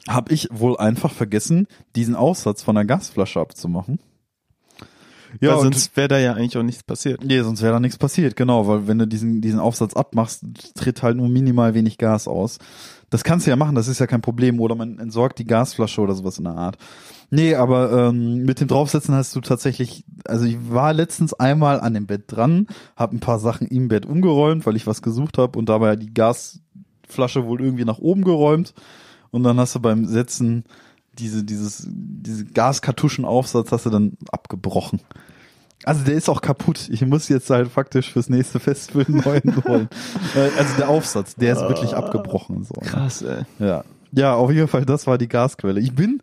[0.08, 1.66] habe ich wohl einfach vergessen,
[1.96, 3.98] diesen Aufsatz von der Gasflasche abzumachen.
[5.40, 7.24] Ja, und sonst wäre da ja eigentlich auch nichts passiert.
[7.24, 10.44] Nee, sonst wäre da nichts passiert, genau, weil wenn du diesen, diesen Aufsatz abmachst,
[10.76, 12.58] tritt halt nur minimal wenig Gas aus.
[13.14, 14.58] Das kannst du ja machen, das ist ja kein Problem.
[14.58, 16.78] Oder man entsorgt die Gasflasche oder sowas in der Art.
[17.30, 21.94] Nee, aber ähm, mit dem Draufsetzen hast du tatsächlich, also ich war letztens einmal an
[21.94, 25.56] dem Bett dran, habe ein paar Sachen im Bett umgeräumt, weil ich was gesucht habe
[25.56, 28.74] und dabei die Gasflasche wohl irgendwie nach oben geräumt.
[29.30, 30.64] Und dann hast du beim Setzen
[31.16, 34.98] diese, dieses, diese Gaskartuschenaufsatz hast du dann abgebrochen.
[35.84, 36.88] Also der ist auch kaputt.
[36.90, 39.88] Ich muss jetzt halt faktisch fürs nächste Festival einen neuen holen.
[40.34, 42.64] Äh, also der Aufsatz, der ist wirklich abgebrochen.
[42.64, 42.74] So.
[42.80, 42.86] ne?
[42.86, 43.42] Krass, ey.
[43.58, 43.84] Ja.
[44.12, 45.80] ja, auf jeden Fall, das war die Gasquelle.
[45.80, 46.20] Ich bin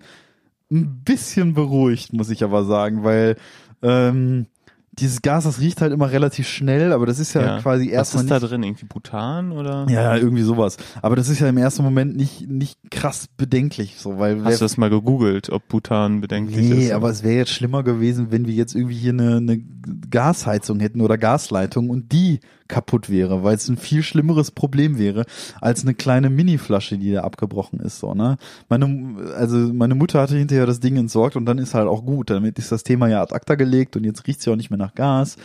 [0.71, 3.35] ein bisschen beruhigt, muss ich aber sagen, weil
[3.81, 4.47] ähm,
[4.93, 8.23] dieses Gas, das riecht halt immer relativ schnell, aber das ist ja, quasi Was erstmal
[8.25, 8.63] ist da drin?
[8.63, 9.85] Irgendwie Butan oder?
[9.89, 10.77] ja, ja, irgendwie sowas.
[11.01, 14.65] Aber das ist ja im ersten Moment nicht, nicht krass bedenklich, so, weil Hast du
[14.65, 16.77] das mal gegoogelt, ob Butan bedenklich ist?
[16.77, 19.61] Nee, aber es wäre jetzt schlimmer gewesen, wenn wir jetzt irgendwie hier eine, eine
[20.09, 22.41] Gasheizung hätten oder Gasleitung und die
[22.71, 25.25] kaputt wäre, weil es ein viel schlimmeres Problem wäre
[25.59, 28.37] als eine kleine Mini-Flasche, die da abgebrochen ist, so, ne?
[28.69, 32.29] Meine, also meine Mutter hatte hinterher das Ding entsorgt und dann ist halt auch gut.
[32.29, 34.79] Damit ist das Thema ja ad acta gelegt und jetzt riecht's ja auch nicht mehr
[34.79, 35.35] nach Gas.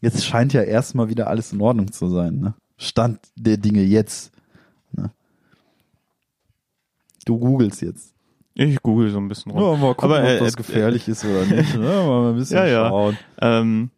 [0.00, 2.54] Jetzt scheint ja erstmal wieder alles in Ordnung zu sein, ne?
[2.78, 4.32] Stand der Dinge jetzt.
[4.92, 5.12] Ne?
[7.26, 8.12] Du googelst jetzt.
[8.54, 9.62] Ich google so ein bisschen rum.
[9.62, 11.76] Ja, mal gucken, Aber, äh, ob das äh, gefährlich ist oder nicht.
[11.76, 11.84] Ne?
[11.84, 12.88] Mal ein bisschen Ja, ja.
[12.88, 13.18] schauen.
[13.40, 13.90] Ähm,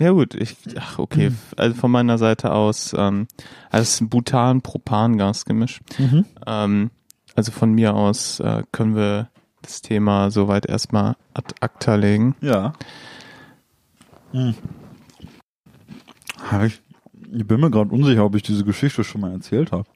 [0.00, 1.38] ja gut, ich, ach okay, Hm.
[1.56, 3.28] also von meiner Seite aus, ähm,
[3.70, 5.80] also es ist ein Butan-Propan-Gasgemisch.
[5.98, 6.24] Mhm.
[6.46, 6.90] Ähm,
[7.36, 9.28] also von mir aus äh, können wir
[9.62, 12.34] das Thema soweit erstmal ad acta legen.
[12.40, 12.72] Ja.
[14.32, 14.54] Hm.
[16.50, 16.80] Hab ich,
[17.32, 19.86] ich bin mir gerade unsicher, ob ich diese Geschichte schon mal erzählt habe.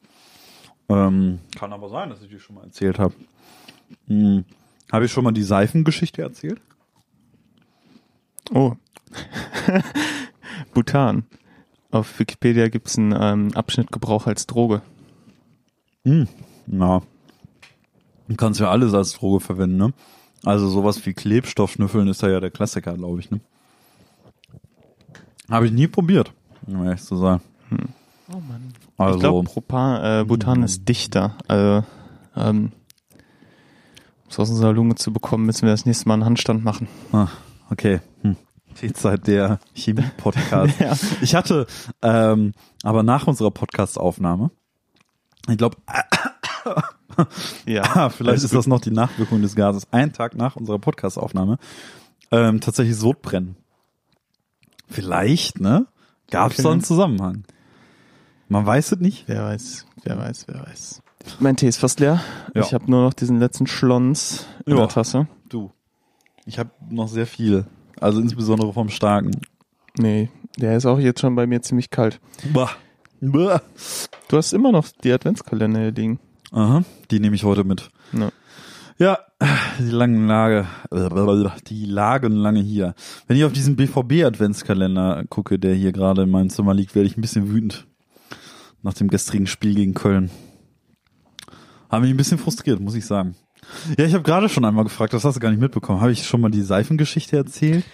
[0.88, 3.14] Ähm, kann aber sein, dass ich die schon mal erzählt habe.
[4.06, 4.44] Hm.
[4.92, 6.60] Habe ich schon mal die Seifengeschichte erzählt?
[8.52, 8.74] Oh.
[10.74, 11.24] Butan.
[11.90, 14.82] Auf Wikipedia gibt's einen ähm, Abschnitt Gebrauch als Droge.
[16.04, 16.28] Hm.
[16.66, 17.02] Na.
[18.28, 19.92] Du kannst ja alles als Droge verwenden, ne?
[20.44, 23.40] Also sowas wie Klebstoff schnüffeln ist da ja der Klassiker, glaube ich, ne?
[25.50, 26.32] Habe ich nie probiert,
[26.66, 27.40] um ehrlich zu sein.
[28.28, 28.72] Oh Mann.
[28.96, 31.36] Also, ich glaube, Propan, äh, Butan ist dichter.
[31.46, 31.84] Also,
[32.36, 32.72] ähm,
[33.12, 36.88] um es aus unserer Lunge zu bekommen, müssen wir das nächste Mal einen Handstand machen.
[37.12, 37.28] Ah,
[37.70, 38.00] okay.
[38.80, 38.88] Hm.
[38.88, 40.74] Die Zeit der Chemie-Podcast.
[40.80, 40.96] Ja.
[41.20, 41.66] Ich hatte,
[42.02, 42.52] ähm,
[42.82, 44.50] aber nach unserer Podcast-Aufnahme,
[45.48, 45.76] ich glaube,
[47.66, 51.58] Ja, vielleicht ist das noch die Nachwirkung des Gases, einen Tag nach unserer Podcast-Aufnahme,
[52.30, 53.56] ähm, tatsächlich Sodbrennen.
[54.88, 55.86] Vielleicht, ne?
[56.30, 56.62] Gab es Okay.
[56.64, 57.44] da einen Zusammenhang?
[58.48, 59.24] Man weiß es nicht.
[59.26, 61.02] Wer weiß, wer weiß, wer weiß.
[61.40, 62.20] Mein Tee ist fast leer.
[62.54, 62.62] Ja.
[62.62, 64.80] Ich habe nur noch diesen letzten Schlons in Ja.
[64.80, 65.26] der Tasse.
[65.48, 65.72] Du.
[66.44, 67.64] Ich habe noch sehr viel.
[68.00, 69.32] Also insbesondere vom Starken.
[69.98, 70.28] Nee,
[70.58, 72.20] der ist auch jetzt schon bei mir ziemlich kalt.
[72.52, 72.70] Bah.
[73.20, 73.62] Bah.
[74.28, 76.18] Du hast immer noch die Adventskalender hier liegen.
[76.50, 77.90] Aha, die nehme ich heute mit.
[78.12, 78.30] Ja.
[78.96, 79.18] Ja,
[79.80, 80.68] die langen Lage,
[81.66, 82.94] die lagen lange hier.
[83.26, 87.16] Wenn ich auf diesen BVB-Adventskalender gucke, der hier gerade in meinem Zimmer liegt, werde ich
[87.16, 87.88] ein bisschen wütend.
[88.82, 90.30] Nach dem gestrigen Spiel gegen Köln.
[91.90, 93.34] Haben mich ein bisschen frustriert, muss ich sagen.
[93.98, 96.00] Ja, ich habe gerade schon einmal gefragt, das hast du gar nicht mitbekommen.
[96.00, 97.84] Habe ich schon mal die Seifengeschichte erzählt?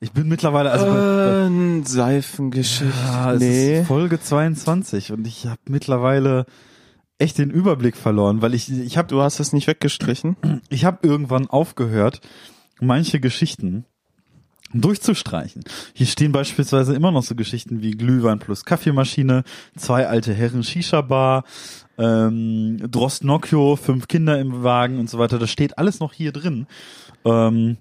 [0.00, 2.92] Ich bin mittlerweile, also äh, Seifengeschichte.
[3.04, 3.80] ja, es nee.
[3.80, 6.46] ist Folge 22 und ich habe mittlerweile
[7.18, 10.36] echt den Überblick verloren, weil ich ich habe Du hast es nicht weggestrichen.
[10.70, 12.20] ich habe irgendwann aufgehört,
[12.80, 13.84] manche Geschichten
[14.72, 15.62] durchzustreichen.
[15.94, 19.44] Hier stehen beispielsweise immer noch so Geschichten wie Glühwein plus Kaffeemaschine,
[19.76, 21.44] zwei alte Herren Shisha-Bar,
[21.98, 25.38] ähm, Drost Nocchio, fünf Kinder im Wagen und so weiter.
[25.38, 26.66] Das steht alles noch hier drin.
[27.24, 27.78] Ähm,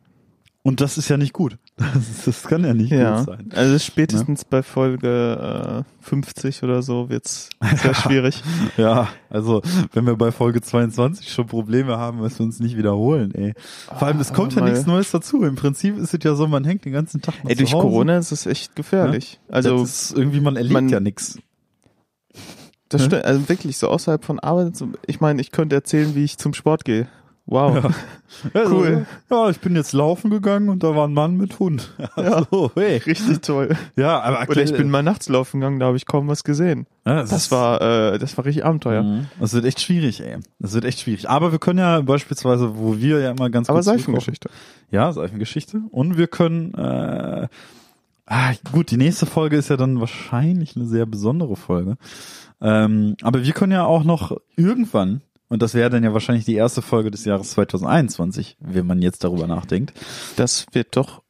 [0.70, 1.58] und das ist ja nicht gut.
[1.78, 1.88] Das,
[2.26, 3.50] das kann ja nicht Ja, gut sein.
[3.56, 7.50] also spätestens bei Folge äh, 50 oder so wird's
[7.82, 8.42] sehr schwierig.
[8.78, 9.62] Ja, also
[9.94, 13.54] wenn wir bei Folge 22 schon Probleme haben, müssen wir uns nicht wiederholen, ey.
[13.98, 15.44] Vor allem, es Ah, kommt ja nichts Neues dazu.
[15.44, 17.72] Im Prinzip ist es ja so, man hängt den ganzen Tag noch Ey, durch.
[17.72, 19.40] Corona ist es echt gefährlich.
[19.50, 21.40] Also das ist irgendwie, man erlebt man- ja nichts.
[22.90, 23.08] Das Ne?
[23.08, 24.74] stimmt, also wirklich so außerhalb von Arbeit.
[25.06, 27.08] Ich meine, ich könnte erzählen, wie ich zum Sport gehe.
[27.52, 27.94] Wow.
[28.54, 29.08] Also, Cool.
[29.32, 31.92] Ja, ich bin jetzt laufen gegangen und da war ein Mann mit Hund.
[32.16, 32.98] Also, hey.
[32.98, 33.76] Richtig toll.
[33.96, 36.86] Ja, aber Oder ich bin mal nachts laufen gegangen, da habe ich kaum was gesehen.
[37.08, 39.02] ja, Das ist- war, äh, das war richtig Abenteuer.
[39.02, 39.26] Mhm.
[39.40, 40.38] Das wird echt schwierig, ey.
[40.60, 41.28] Das wird echt schwierig.
[41.28, 44.50] Aber wir können ja beispielsweise, wo wir ja immer ganz Aber Seifengeschichte.
[44.92, 45.82] Ja, Seifengeschichte.
[45.90, 47.48] Und wir können, äh,
[48.28, 51.98] ah, gut, die nächste Folge ist ja dann wahrscheinlich eine sehr besondere Folge.
[52.62, 56.56] Ähm, aber wir können ja auch noch irgendwann, und das wäre dann ja wahrscheinlich die
[56.56, 59.94] erste Folge des Jahres 2021, wenn man jetzt darüber nachdenkt.
[60.36, 61.22] Das wird doch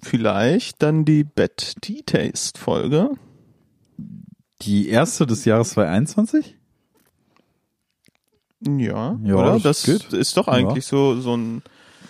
[0.00, 3.10] vielleicht dann die Bad Tea Taste Folge.
[4.62, 6.56] Die erste des Jahres 2021?
[8.64, 9.58] Ja, Ja, oder?
[9.58, 11.62] das Das, ist doch eigentlich so, so ein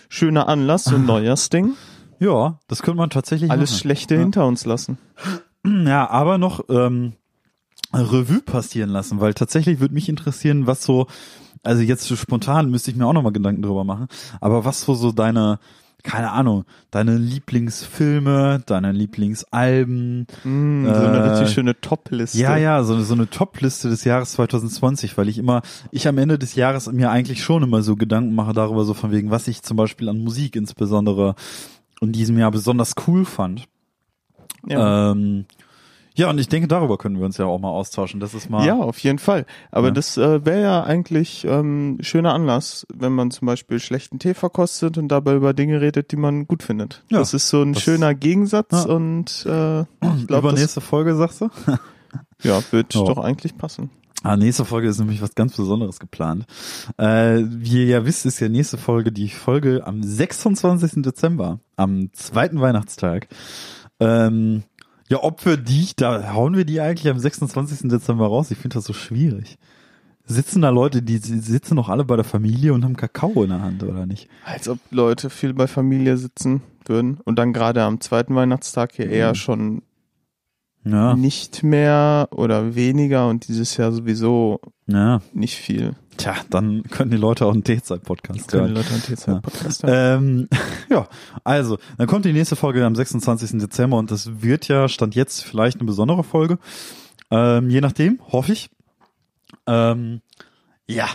[0.08, 1.72] schöner Anlass, so ein Neujahrsding.
[2.20, 3.80] Ja, das könnte man tatsächlich Alles machen.
[3.80, 4.20] Schlechte Ja.
[4.20, 4.98] hinter uns lassen.
[5.64, 7.12] Ja, aber noch ähm,
[7.94, 11.06] Revue passieren lassen, weil tatsächlich würde mich interessieren, was so,
[11.62, 14.06] also jetzt so spontan müsste ich mir auch nochmal Gedanken drüber machen,
[14.40, 15.58] aber was so, so deine,
[16.02, 22.38] keine Ahnung, deine Lieblingsfilme, deine Lieblingsalben, Mm, so eine Äh, richtig schöne Top-Liste.
[22.38, 26.18] ja, ja, so, eine- so eine Top-Liste des Jahres 2020, weil ich immer, ich am
[26.18, 29.46] Ende des Jahres mir eigentlich schon immer so Gedanken mache darüber, so von wegen, was
[29.48, 31.34] ich zum Beispiel an Musik insbesondere
[32.00, 33.66] in diesem Jahr besonders cool fand.
[34.66, 35.12] Ja.
[35.12, 35.44] Ähm,
[36.14, 38.20] ja, und ich denke, darüber können wir uns ja auch mal austauschen.
[38.20, 38.66] Das ist mal.
[38.66, 39.46] Ja, auf jeden Fall.
[39.70, 39.92] Aber Ja.
[39.92, 44.98] das äh, wäre ja eigentlich ähm, schöner Anlass, wenn man zum Beispiel schlechten Tee verkostet
[44.98, 47.04] und dabei über Dinge redet, die man gut findet.
[47.10, 48.92] Ja, das ist so ein schöner Gegensatz Ja.
[48.94, 49.86] und äh, ich
[50.26, 51.48] glaube, das Übernächste Folge, sagst du?
[52.42, 53.04] ja, wird Ja.
[53.04, 53.90] doch eigentlich passen.
[54.24, 56.44] Ah, nächste Folge ist nämlich was ganz Besonderes geplant.
[56.96, 61.02] Äh, wie ihr ja wisst, ist ja nächste Folge die Folge am 26.
[61.02, 63.26] Dezember, am zweiten Weihnachtstag.
[63.98, 64.62] Ähm,
[65.12, 67.88] ja, ob wir die, da hauen wir die eigentlich am 26.
[67.90, 68.50] Dezember raus.
[68.50, 69.58] Ich finde das so schwierig.
[70.24, 73.50] Sitzen da Leute, die die sitzen noch alle bei der Familie und haben Kakao in
[73.50, 74.28] der Hand, oder nicht?
[74.44, 79.06] Als ob Leute viel bei Familie sitzen würden und dann gerade am zweiten Weihnachtstag hier
[79.06, 79.12] Mhm.
[79.12, 79.82] eher schon
[80.84, 85.20] Ja, nicht mehr oder weniger und dieses Jahr sowieso ja.
[85.34, 85.94] nicht viel.
[86.16, 88.74] Tja, dann können die Leute auch einen T-Zeit-Podcast Können hören.
[88.74, 90.48] die Leute einen T2-Podcast hören.
[90.48, 90.48] Ähm,
[90.90, 91.08] ja,
[91.44, 93.58] also, dann kommt die nächste Folge am 26.
[93.60, 96.58] Dezember und das wird ja, stand jetzt vielleicht eine besondere Folge.
[97.30, 98.70] Ähm, je nachdem, hoffe ich.
[99.66, 100.20] Ähm,
[100.86, 101.08] ja,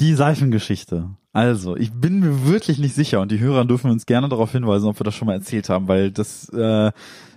[0.00, 1.10] die Seifengeschichte.
[1.32, 4.88] Also, ich bin mir wirklich nicht sicher und die Hörer dürfen uns gerne darauf hinweisen,
[4.88, 6.90] ob wir das schon mal erzählt haben, weil das, äh,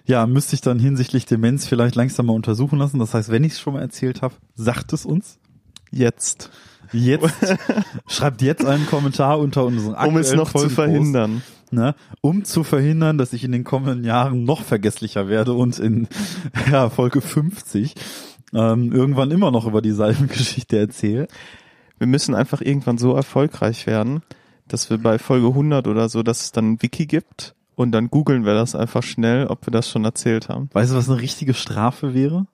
[0.06, 3.00] ja, müsste ich dann hinsichtlich Demenz vielleicht langsam mal untersuchen lassen.
[3.00, 5.38] Das heißt, wenn ich es schon mal erzählt habe, sagt es uns.
[5.92, 6.50] Jetzt.
[6.94, 7.56] Jetzt,
[8.08, 11.42] schreibt jetzt einen Kommentar unter unseren Um es aktuellen noch zu Folgenpost verhindern.
[11.72, 16.08] ne, um zu verhindern, dass ich in den kommenden Jahren noch vergesslicher werde und in
[16.72, 17.96] ja, Folge 50
[18.54, 21.28] ähm, irgendwann immer noch über die Salbengeschichte erzähle.
[21.98, 24.22] Wir müssen einfach irgendwann so erfolgreich werden,
[24.68, 28.10] dass wir bei Folge 100 oder so, dass es dann ein Wiki gibt und dann
[28.10, 30.70] googeln wir das einfach schnell, ob wir das schon erzählt haben.
[30.74, 32.48] Weißt du, was eine richtige Strafe wäre?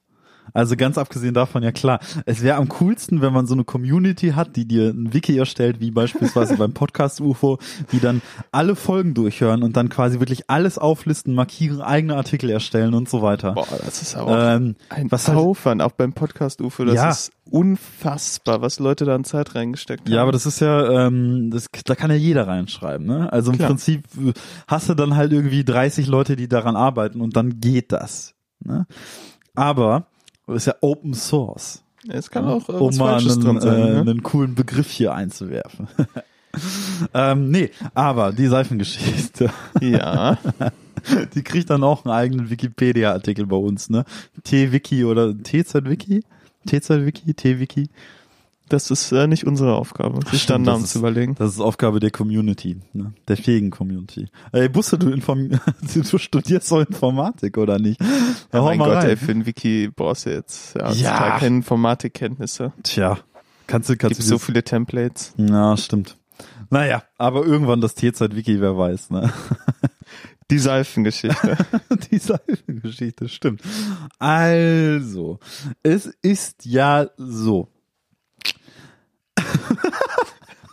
[0.53, 4.29] Also ganz abgesehen davon, ja klar, es wäre am coolsten, wenn man so eine Community
[4.31, 7.57] hat, die dir ein Wiki erstellt, wie beispielsweise beim Podcast UFO,
[7.91, 8.21] die dann
[8.51, 13.21] alle Folgen durchhören und dann quasi wirklich alles auflisten, markieren, eigene Artikel erstellen und so
[13.21, 13.53] weiter.
[13.53, 17.09] Boah, das ist aber Ähm, ein was halt- Aufwand, auch beim Podcast UFO, das Ja.
[17.09, 20.13] ist unfassbar, was Leute da an Zeit reingesteckt haben.
[20.13, 23.31] Ja, aber das ist ja, ähm, das, da kann ja jeder reinschreiben, ne?
[23.31, 23.69] Also im Klar.
[23.69, 24.33] Prinzip äh,
[24.67, 28.33] hast du dann halt irgendwie 30 Leute, die daran arbeiten und dann geht das.
[28.63, 28.85] Ne?
[29.55, 30.07] Aber
[30.53, 31.83] das ist ja Open Source.
[32.07, 33.81] es kann ja, auch äh, um mal einen, drin sein.
[33.81, 33.99] äh, ne?
[34.01, 35.87] einen coolen Begriff hier einzuwerfen.
[37.13, 39.49] ähm, nee, aber die Seifengeschichte,
[39.81, 40.37] Ja,
[41.35, 44.05] die kriegt dann auch einen eigenen Wikipedia-Artikel bei uns, ne?
[44.43, 46.23] T-Wiki oder TZ-Wiki?
[46.65, 47.33] TZ-Wiki?
[47.33, 47.89] T-Wiki?
[48.69, 51.35] Das ist äh, nicht unsere Aufgabe, sich Stimmt, dann Namen ist- zu überlegen.
[51.35, 53.13] Das ist Aufgabe der Community, ne?
[53.27, 54.27] der fähigen Community.
[54.51, 55.49] Ey, Busse, du, inform
[55.93, 57.99] du studierst doch Informatik, oder nicht?
[58.53, 59.09] Ja, hau mein Gott, rein.
[59.09, 61.37] ey, für ein Wiki brauchst du jetzt ja, Ja.
[61.39, 62.73] keine Informatikkenntnisse.
[62.83, 63.17] Tja,
[63.67, 65.33] kannst du, kannst Gibt so viele Templates.
[65.37, 66.17] Ja, stimmt.
[66.69, 69.31] Naja, aber irgendwann das T-Zeit-Wiki, wer weiß, ne?
[70.51, 71.57] Die Seifengeschichte.
[72.11, 73.61] Die Seifengeschichte, stimmt.
[74.19, 75.39] Also,
[75.83, 77.69] es ist ja so.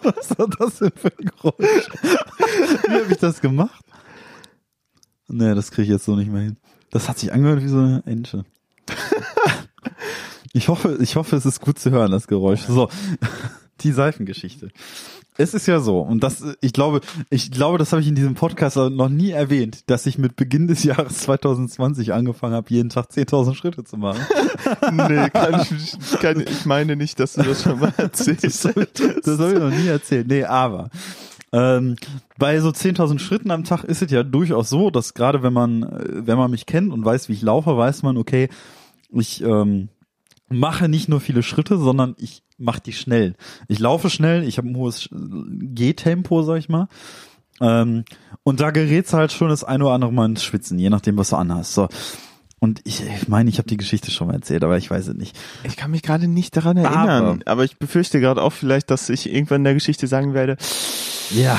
[0.05, 1.89] Was war das denn für ein Geräusch?
[2.89, 3.85] Wie habe ich das gemacht?
[5.29, 6.57] Nee, das kriege ich jetzt so nicht mehr hin.
[6.91, 8.45] Das hat sich angehört wie so eine Ente.
[10.53, 12.61] Ich hoffe, ich hoffe, es ist gut zu hören, das Geräusch.
[12.61, 12.89] So,
[13.81, 14.71] die Seifengeschichte.
[15.37, 18.35] Es ist ja so, und das, ich glaube, ich glaube, das habe ich in diesem
[18.35, 23.11] Podcast noch nie erwähnt, dass ich mit Beginn des Jahres 2020 angefangen habe, jeden Tag
[23.11, 24.21] 10.000 Schritte zu machen.
[24.93, 28.83] nee, kann ich, kann, ich meine nicht, dass du das schon mal erzählt Das habe
[28.83, 30.29] ich, das hab ich noch nie erzählt.
[30.29, 30.89] Nee, aber
[31.53, 31.97] ähm,
[32.39, 35.89] bei so 10.000 Schritten am Tag ist es ja durchaus so, dass gerade wenn man,
[36.27, 38.49] wenn man mich kennt und weiß, wie ich laufe, weiß man, okay,
[39.11, 39.89] ich ähm,
[40.49, 43.35] mache nicht nur viele Schritte, sondern ich mache die schnell.
[43.69, 46.89] Ich laufe schnell, ich habe ein hohes Gehtempo, sag ich mal.
[47.61, 48.05] Ähm,
[48.43, 51.31] und da gerät's halt schon das eine oder andere Mal ins Schwitzen, je nachdem, was
[51.31, 51.75] du anhast.
[51.75, 51.89] So.
[52.59, 55.15] Und ich, ich meine, ich habe die Geschichte schon mal erzählt, aber ich weiß es
[55.15, 55.37] nicht.
[55.65, 59.31] Ich kann mich gerade nicht daran erinnern, aber, ich befürchte gerade auch vielleicht, dass ich
[59.33, 60.57] irgendwann in der Geschichte sagen werde,
[61.31, 61.59] Ja,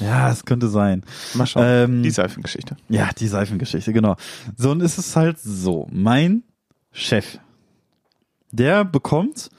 [0.00, 1.04] ja, es könnte sein.
[1.34, 2.76] mal schauen, Ähm, die Seifengeschichte.
[2.88, 4.16] Ja, die Seifengeschichte, genau.
[4.56, 6.42] So, und es ist halt so, mein
[6.90, 7.38] Chef,
[8.50, 9.50] der bekommt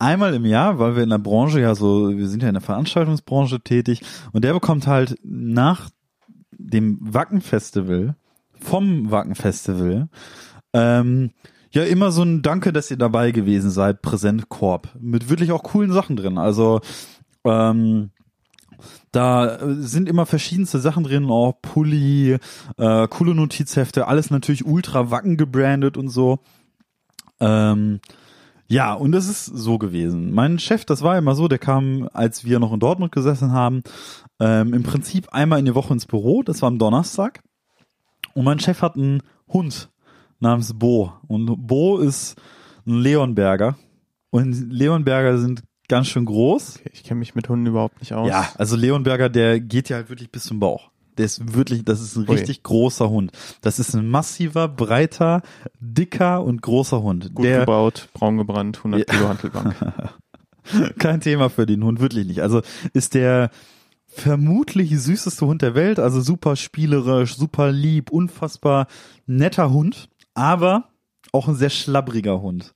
[0.00, 2.62] einmal im Jahr, weil wir in der Branche ja so, wir sind ja in der
[2.62, 5.90] Veranstaltungsbranche tätig, und der bekommt halt nach
[6.52, 8.16] dem Wacken-Festival,
[8.58, 10.08] vom Wacken-Festival,
[10.72, 11.30] ähm,
[11.72, 14.88] ja, immer so ein Danke, dass ihr dabei gewesen seid, Präsentkorb.
[14.98, 16.36] Mit wirklich auch coolen Sachen drin.
[16.36, 16.80] Also,
[17.44, 18.10] ähm,
[19.12, 22.38] da sind immer verschiedenste Sachen drin, auch Pulli,
[22.76, 26.40] äh, coole Notizhefte, alles natürlich ultra Wacken gebrandet und so.
[27.40, 28.00] Ähm,
[28.70, 30.32] ja, und es ist so gewesen.
[30.32, 33.82] Mein Chef, das war immer so, der kam, als wir noch in Dortmund gesessen haben,
[34.38, 37.42] ähm, im Prinzip einmal in die Woche ins Büro, das war am Donnerstag.
[38.32, 39.90] Und mein Chef hat einen Hund
[40.38, 41.12] namens Bo.
[41.26, 42.40] Und Bo ist
[42.86, 43.76] ein Leonberger.
[44.30, 46.76] Und Leonberger sind ganz schön groß.
[46.78, 48.28] Okay, ich kenne mich mit Hunden überhaupt nicht aus.
[48.28, 50.89] Ja, also Leonberger, der geht ja halt wirklich bis zum Bauch.
[51.20, 52.34] Der ist wirklich, das ist ein Ui.
[52.34, 53.30] richtig großer Hund.
[53.60, 55.42] Das ist ein massiver, breiter,
[55.78, 57.34] dicker und großer Hund.
[57.34, 59.04] Gut der gebaut, braun gebrannt, 100 Ja.
[59.04, 59.74] Kilo Hantelbank.
[60.98, 62.40] kein Thema für den Hund, wirklich nicht.
[62.40, 62.62] Also
[62.94, 63.50] ist der
[64.06, 68.86] vermutlich süßeste Hund der Welt, also super spielerisch, super lieb, unfassbar
[69.26, 70.88] netter Hund, aber
[71.32, 72.72] auch ein sehr schlabbriger Hund.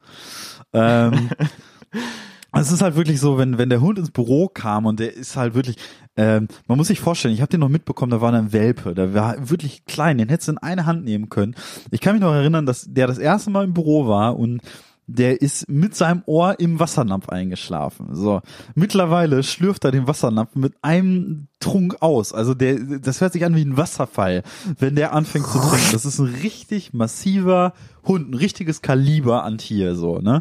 [0.74, 1.30] Ähm,
[2.60, 5.36] es ist halt wirklich so, wenn, wenn der Hund ins Büro kam und der ist
[5.36, 5.76] halt wirklich,
[6.16, 9.14] ähm, man muss sich vorstellen, ich habe den noch mitbekommen, da war ein Welpe, der
[9.14, 11.54] war wirklich klein, den hättest du in eine Hand nehmen können.
[11.90, 14.60] Ich kann mich noch erinnern, dass der das erste Mal im Büro war und
[15.06, 18.14] der ist mit seinem Ohr im Wassernapf eingeschlafen.
[18.14, 18.40] So.
[18.74, 22.32] Mittlerweile schlürft er den Wassernapf mit einem Trunk aus.
[22.32, 24.42] Also der, das hört sich an wie ein Wasserfall,
[24.78, 25.92] wenn der anfängt zu trinken.
[25.92, 27.74] Das ist ein richtig massiver
[28.04, 30.40] Hund, ein richtiges Kaliber an Tier, so, ne?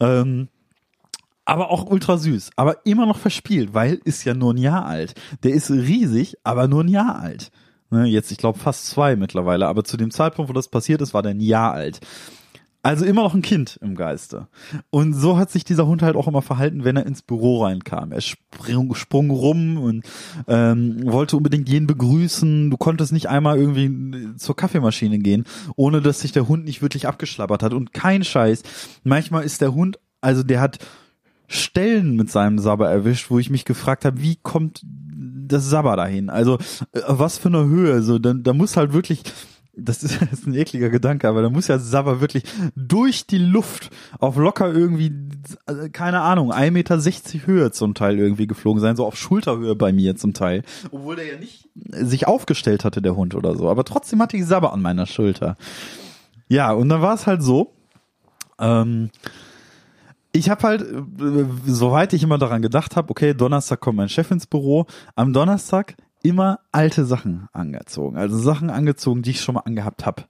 [0.00, 0.48] Ähm,
[1.48, 5.14] aber auch ultra süß, aber immer noch verspielt, weil ist ja nur ein Jahr alt.
[5.42, 7.50] Der ist riesig, aber nur ein Jahr alt.
[7.90, 11.14] Ne, jetzt, ich glaube, fast zwei mittlerweile, aber zu dem Zeitpunkt, wo das passiert ist,
[11.14, 12.00] war der ein Jahr alt.
[12.82, 14.48] Also immer noch ein Kind im Geiste.
[14.90, 18.12] Und so hat sich dieser Hund halt auch immer verhalten, wenn er ins Büro reinkam.
[18.12, 20.04] Er sprung, sprung rum und
[20.48, 22.70] ähm, wollte unbedingt jeden begrüßen.
[22.70, 25.44] Du konntest nicht einmal irgendwie zur Kaffeemaschine gehen,
[25.76, 27.72] ohne dass sich der Hund nicht wirklich abgeschlabbert hat.
[27.72, 28.62] Und kein Scheiß.
[29.02, 30.78] Manchmal ist der Hund, also der hat
[31.48, 36.28] Stellen mit seinem Sabber erwischt, wo ich mich gefragt habe, wie kommt das Sabber dahin?
[36.28, 36.58] Also
[36.92, 38.02] äh, was für eine Höhe?
[38.02, 39.22] So, da, da muss halt wirklich,
[39.74, 42.44] das ist, das ist ein ekliger Gedanke, aber da muss ja Sabber wirklich
[42.76, 45.10] durch die Luft auf locker irgendwie,
[45.66, 49.90] äh, keine Ahnung, 1,60 Meter Höhe zum Teil irgendwie geflogen sein, so auf Schulterhöhe bei
[49.90, 50.62] mir zum Teil.
[50.90, 53.70] Obwohl der ja nicht sich aufgestellt hatte, der Hund oder so.
[53.70, 55.56] Aber trotzdem hatte ich Sabber an meiner Schulter.
[56.48, 57.72] Ja, und dann war es halt so,
[58.58, 59.10] ähm,
[60.38, 64.30] ich habe halt, äh, soweit ich immer daran gedacht habe, okay, Donnerstag kommt mein Chef
[64.30, 64.86] ins Büro,
[65.16, 68.16] am Donnerstag immer alte Sachen angezogen.
[68.16, 70.24] Also Sachen angezogen, die ich schon mal angehabt habe.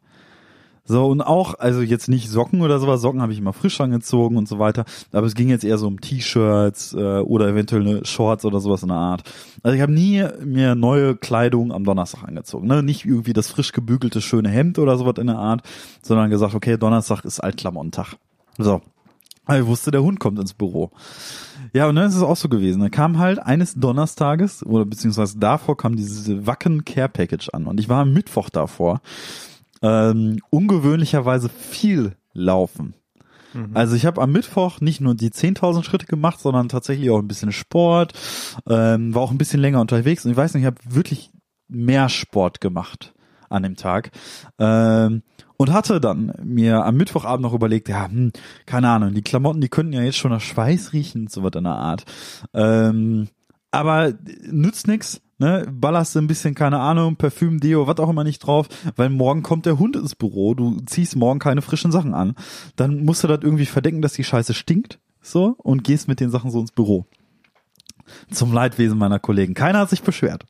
[0.85, 4.39] So, und auch, also jetzt nicht Socken oder sowas, Socken habe ich immer frisch angezogen
[4.39, 8.05] und so weiter, aber es ging jetzt eher so um T-Shirts äh, oder eventuell eine
[8.07, 9.23] Shorts oder sowas in der Art.
[9.63, 12.83] Also ich habe nie mir neue Kleidung am Donnerstag angezogen, ne?
[12.83, 15.61] Nicht irgendwie das frisch gebügelte schöne Hemd oder sowas in der Art,
[16.01, 18.15] sondern gesagt, okay, Donnerstag ist Altklamontag.
[18.57, 18.81] So.
[19.49, 20.91] Aber ich wusste, der Hund kommt ins Büro.
[21.73, 22.81] Ja, und dann ist es auch so gewesen.
[22.81, 27.67] Da kam halt eines Donnerstages, oder beziehungsweise davor kam diese Wacken Care Package an.
[27.67, 29.01] Und ich war am Mittwoch davor.
[29.81, 32.95] Ähm, ungewöhnlicherweise viel laufen.
[33.73, 37.29] Also ich habe am Mittwoch nicht nur die 10.000 Schritte gemacht, sondern tatsächlich auch ein
[37.29, 38.13] bisschen Sport,
[38.69, 41.31] ähm, war auch ein bisschen länger unterwegs und ich weiß nicht, ich habe wirklich
[41.67, 43.15] mehr Sport gemacht
[43.49, 44.11] an dem Tag
[44.59, 45.23] ähm,
[45.59, 48.33] und hatte dann mir am Mittwochabend noch überlegt, ja, hm,
[48.65, 51.65] keine Ahnung, die Klamotten, die könnten ja jetzt schon nach Schweiß riechen, so was in
[51.65, 52.05] der Art.
[52.55, 53.29] Ähm,
[53.71, 54.15] aber
[54.47, 55.67] nützt nix, ne?
[55.71, 59.67] Ballerst ein bisschen, keine Ahnung, Parfüm, Deo, was auch immer nicht drauf, weil morgen kommt
[59.67, 62.35] der Hund ins Büro, du ziehst morgen keine frischen Sachen an.
[62.77, 66.31] Dann musst du das irgendwie verdecken, dass die Scheiße stinkt, so, und gehst mit den
[66.31, 67.05] Sachen so ins Büro.
[68.31, 69.55] Zum Leidwesen meiner Kollegen.
[69.55, 70.47] Keiner hat sich beschwert.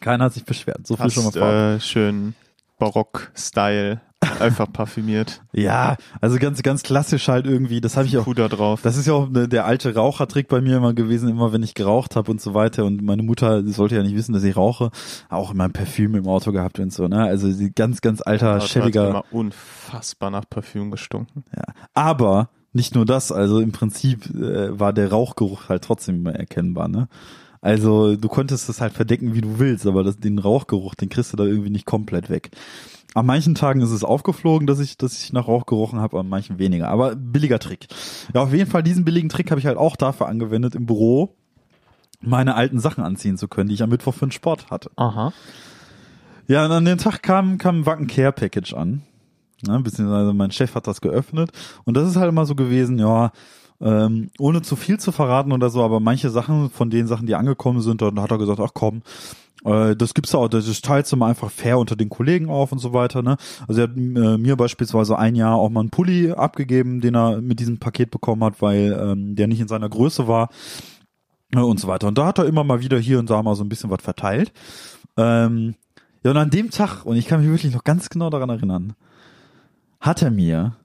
[0.00, 0.86] Keiner hat sich beschwert.
[0.86, 1.52] So viel schon mal Hast, vor.
[1.52, 2.34] äh, schön
[2.78, 4.00] Barock-Style,
[4.40, 5.42] einfach parfümiert.
[5.52, 7.80] ja, also ganz, ganz klassisch halt irgendwie.
[7.80, 8.24] Das habe ich auch.
[8.24, 8.80] Puder drauf.
[8.82, 11.74] Das ist ja auch ne, der alte Rauchertrick bei mir immer gewesen, immer wenn ich
[11.74, 12.84] geraucht habe und so weiter.
[12.84, 14.90] Und meine Mutter sollte ja nicht wissen, dass ich rauche.
[15.28, 17.08] Auch immer ein Parfüm im Auto gehabt und so.
[17.08, 17.22] Ne?
[17.22, 19.08] Also ganz, ganz alter, Das schäbiger.
[19.10, 21.44] immer unfassbar nach Parfüm gestunken.
[21.54, 21.64] Ja.
[21.94, 26.88] Aber nicht nur das, also im Prinzip äh, war der Rauchgeruch halt trotzdem immer erkennbar,
[26.88, 27.08] ne?
[27.62, 31.32] Also du konntest es halt verdecken, wie du willst, aber das, den Rauchgeruch, den kriegst
[31.32, 32.50] du da irgendwie nicht komplett weg.
[33.16, 36.28] An manchen Tagen ist es aufgeflogen, dass ich, dass ich nach Rauch gerochen habe, an
[36.28, 36.88] manchen weniger.
[36.88, 37.86] Aber billiger Trick.
[38.34, 41.34] Ja, auf jeden Fall diesen billigen Trick habe ich halt auch dafür angewendet, im Büro
[42.20, 44.90] meine alten Sachen anziehen zu können, die ich am Mittwoch für den Sport hatte.
[44.96, 45.32] Aha.
[46.46, 49.00] Ja, und an dem Tag kam, kam ein Wacken Care Package an.
[49.66, 51.52] Ja, beziehungsweise mein Chef hat das geöffnet.
[51.84, 53.32] Und das ist halt immer so gewesen, ja,
[53.80, 57.34] ähm, ohne zu viel zu verraten oder so, aber manche Sachen von den Sachen, die
[57.34, 59.02] angekommen sind, dann hat er gesagt, ach komm,
[59.64, 62.78] äh, das gibt's auch, das teilst du mal einfach fair unter den Kollegen auf und
[62.78, 63.36] so weiter, ne?
[63.66, 67.40] Also er hat äh, mir beispielsweise ein Jahr auch mal einen Pulli abgegeben, den er
[67.40, 70.50] mit diesem Paket bekommen hat, weil ähm, der nicht in seiner Größe war
[71.54, 72.08] äh, und so weiter.
[72.08, 74.02] Und da hat er immer mal wieder hier und da mal so ein bisschen was
[74.02, 74.52] verteilt.
[75.16, 75.74] Ähm,
[76.22, 78.94] ja, und an dem Tag, und ich kann mich wirklich noch ganz genau daran erinnern,
[80.00, 80.76] hat er mir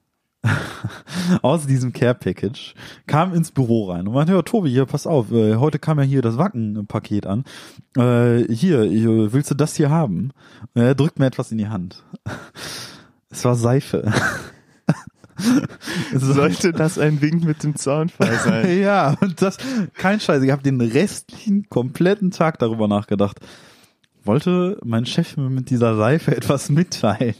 [1.42, 2.74] aus diesem Care Package
[3.06, 6.04] kam ins Büro rein und meinte, ja, Tobi, hier, pass auf, äh, heute kam ja
[6.04, 7.44] hier das Wacken-Paket an.
[7.96, 10.32] Äh, hier, äh, willst du das hier haben?
[10.74, 12.02] Und er drückt mir etwas in die Hand.
[13.30, 14.12] Es war Seife.
[16.14, 18.78] Sollte das ein Wink mit dem Zaunfall sein?
[18.80, 19.58] ja, und das,
[19.94, 20.42] kein Scheiß.
[20.42, 23.40] Ich habe den restlichen kompletten Tag darüber nachgedacht.
[24.24, 27.34] Wollte mein Chef mir mit dieser Seife etwas mitteilen?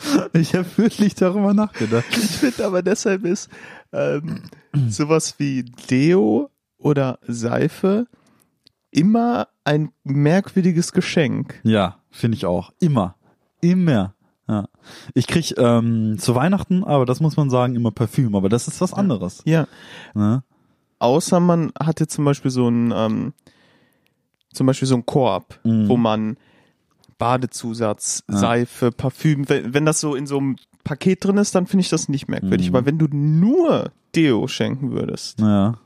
[0.32, 2.04] Ich habe wirklich darüber nachgedacht.
[2.10, 3.48] Ich finde aber deshalb ist
[3.92, 4.42] ähm,
[4.88, 8.06] sowas wie Deo oder Seife
[8.90, 11.60] immer ein merkwürdiges Geschenk.
[11.62, 12.72] Ja, finde ich auch.
[12.80, 13.16] Immer.
[13.60, 14.14] Immer.
[14.48, 14.68] Ja.
[15.14, 18.80] Ich krieg ähm, zu Weihnachten, aber das muss man sagen, immer Parfüm, aber das ist
[18.80, 19.42] was anderes.
[19.44, 19.68] Ja.
[20.14, 20.42] Ne?
[20.98, 23.32] Außer man hatte zum Beispiel so ein ähm,
[24.52, 25.88] zum Beispiel so ein Korb, Mhm.
[25.88, 26.36] wo man
[27.20, 28.36] Badezusatz, Ja.
[28.38, 31.88] Seife, Parfüm, wenn, wenn das so in so einem Paket drin ist, dann finde ich
[31.90, 32.70] das nicht merkwürdig.
[32.70, 32.74] Mhm.
[32.76, 35.78] Aber wenn du nur Deo schenken würdest, Ja.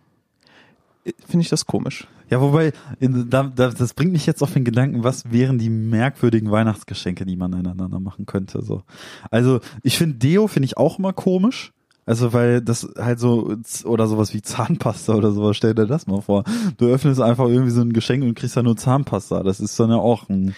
[1.29, 2.07] finde ich das komisch.
[2.31, 5.69] Ja, wobei, in, da, da, das bringt mich jetzt auf den Gedanken, was wären die
[5.69, 8.63] merkwürdigen Weihnachtsgeschenke, die man einander machen könnte.
[8.65, 8.83] So.
[9.31, 11.73] Also ich finde Deo finde ich auch immer komisch.
[12.07, 16.21] Also weil das halt so oder sowas wie Zahnpasta oder sowas, stell dir das mal
[16.21, 16.45] vor.
[16.77, 19.43] Du öffnest einfach irgendwie so ein Geschenk und kriegst da nur Zahnpasta.
[19.43, 20.55] Das ist dann ja auch ein,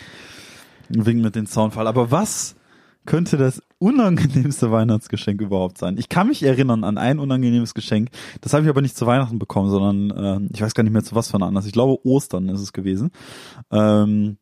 [0.89, 1.87] Wink mit dem Zaunfall.
[1.87, 2.57] Aber was
[3.05, 5.97] könnte das unangenehmste Weihnachtsgeschenk überhaupt sein?
[5.99, 8.11] Ich kann mich erinnern an ein unangenehmes Geschenk.
[8.41, 11.05] Das habe ich aber nicht zu Weihnachten bekommen, sondern ähm, ich weiß gar nicht mehr
[11.05, 11.67] zu was von anders.
[11.67, 13.11] Ich glaube Ostern ist es gewesen.
[13.71, 14.39] Ähm,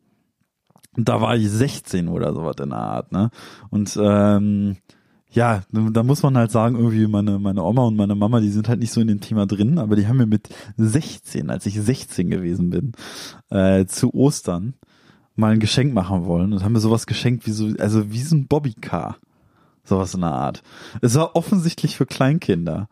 [0.97, 3.31] da war ich 16 oder sowas in der Art, ne?
[3.71, 4.77] Und ähm,
[5.31, 8.69] ja, da muss man halt sagen, irgendwie meine, meine Oma und meine Mama, die sind
[8.69, 11.81] halt nicht so in dem Thema drin, aber die haben mir mit 16, als ich
[11.81, 12.93] 16 gewesen bin,
[13.51, 14.75] äh, zu Ostern
[15.37, 18.37] mal ein Geschenk machen wollen und haben mir sowas geschenkt wie so, also wie so
[18.37, 19.17] ein Bobbycar.
[19.87, 20.63] Sowas in der Art.
[21.03, 22.89] Es war offensichtlich für Kleinkinder.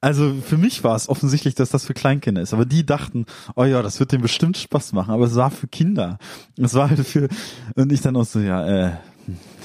[0.00, 2.54] Also für mich war es offensichtlich, dass das für Kleinkinder ist.
[2.54, 3.26] Aber die dachten,
[3.56, 5.10] oh ja, das wird dem bestimmt Spaß machen.
[5.12, 6.16] Aber es war für Kinder.
[6.56, 7.28] Es war halt für,
[7.74, 8.92] und ich dann auch so, ja, äh,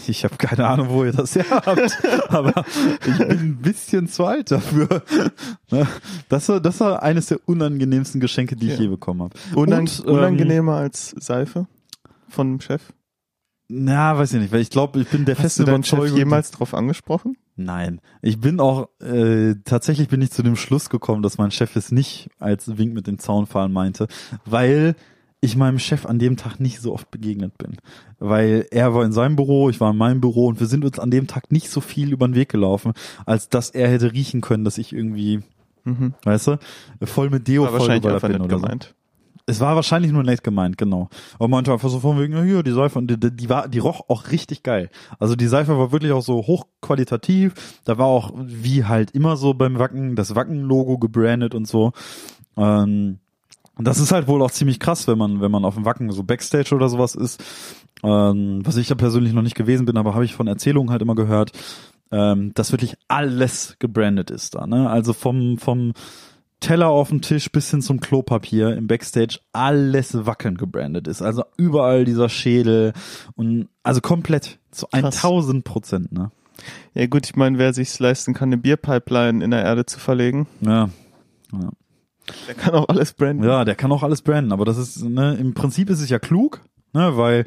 [0.07, 1.97] ich habe keine Ahnung, wo ihr das her habt,
[2.29, 2.65] aber
[3.07, 4.87] ich bin ein bisschen zu alt dafür.
[5.71, 5.87] Ne?
[6.29, 8.81] Das war, das war eines der unangenehmsten Geschenke, die ich Ja.
[8.81, 9.33] je bekommen habe.
[9.55, 11.67] Unang Und, ähm, unangenehmer als Seife
[12.35, 12.93] von dem Chef?
[13.67, 16.17] Na, weiß ich nicht, weil ich glaube, ich bin der Hast festen deinen Chef Überzeugung.
[16.19, 17.35] jemals drauf angesprochen?
[17.55, 21.75] Nein, ich bin auch äh, tatsächlich bin ich zu dem Schluss gekommen, dass mein Chef
[21.75, 24.07] es nicht als Wink mit dem Zaunfallen meinte,
[24.45, 24.95] weil
[25.41, 27.77] ich meinem Chef an dem Tag nicht so oft begegnet bin,
[28.19, 30.99] weil er war in seinem Büro, ich war in meinem Büro und wir sind uns
[30.99, 32.93] an dem Tag nicht so viel über den Weg gelaufen,
[33.25, 35.41] als dass er hätte riechen können, dass ich irgendwie,
[35.85, 36.13] Mhm.
[36.23, 36.59] weißt du,
[37.03, 38.89] voll mit Deo War wahrscheinlich vollgeballert einfach bin nicht oder so.
[39.47, 41.09] Es war wahrscheinlich nur nett gemeint, genau.
[41.35, 43.67] Aber meinte einfach so von wegen, ja, hier, die Seife, und die, die, die war,
[43.67, 44.89] die roch auch richtig geil.
[45.19, 47.53] Also die Seife war wirklich auch so hochqualitativ.
[47.85, 51.91] Da war auch, wie halt immer so beim Wacken, das Wacken-Logo gebrandet und so.
[52.57, 53.19] Ähm,
[53.77, 56.23] das ist halt wohl auch ziemlich krass, wenn man, wenn man auf dem Wacken so
[56.23, 57.43] Backstage oder sowas ist.
[58.03, 61.01] Ähm, was ich ja persönlich noch nicht gewesen bin, aber habe ich von Erzählungen halt
[61.01, 61.51] immer gehört,
[62.11, 64.65] ähm, dass wirklich alles gebrandet ist da.
[64.65, 64.89] Ne?
[64.89, 65.93] Also vom, vom
[66.59, 71.21] Teller auf dem Tisch bis hin zum Klopapier im Backstage alles wackeln gebrandet ist.
[71.21, 72.93] Also überall dieser Schädel
[73.35, 75.17] und also komplett zu Krass.
[75.17, 76.11] 1000 Prozent.
[76.11, 76.31] Ne?
[76.93, 80.47] Ja gut, ich meine, wer sich's leisten kann, eine Bierpipeline in der Erde zu verlegen.
[80.61, 80.89] Ja.
[81.51, 81.69] ja.
[82.47, 83.43] Der kann auch alles branden.
[83.43, 86.19] Ja, der kann auch alles branden, aber das ist, ne, im Prinzip ist es ja
[86.19, 86.61] klug,
[86.93, 87.45] ne, weil,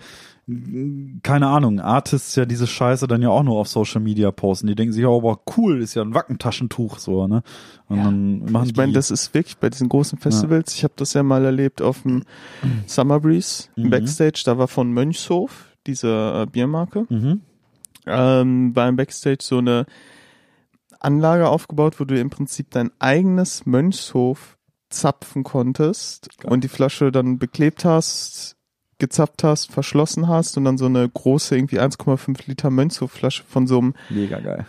[1.22, 4.66] keine Ahnung, Artists ja diese Scheiße dann ja auch nur auf Social Media posten.
[4.66, 7.42] Die denken sich, oh, aber cool, ist ja ein Wackentaschentuch, so, ne.
[7.88, 8.04] Und Ja.
[8.04, 10.74] dann machen Ich meine, das ist wirklich bei diesen großen Festivals.
[10.74, 12.22] Ich habe das ja mal erlebt auf dem
[12.86, 13.90] Summer Breeze im Mhm.
[13.90, 14.42] Backstage.
[14.46, 17.40] Da war von Mönchshof diese äh, Biermarke mhm.
[18.06, 19.84] ähm, beim Backstage so eine
[21.00, 24.56] Anlage aufgebaut, wo du im Prinzip dein eigenes Mönchshof
[24.90, 26.50] zapfen konntest Geil.
[26.52, 28.56] und die Flasche dann beklebt hast,
[28.98, 33.78] gezappt hast, verschlossen hast und dann so eine große irgendwie 1,5 Liter Mönchshof-Flasche von so
[33.78, 33.94] einem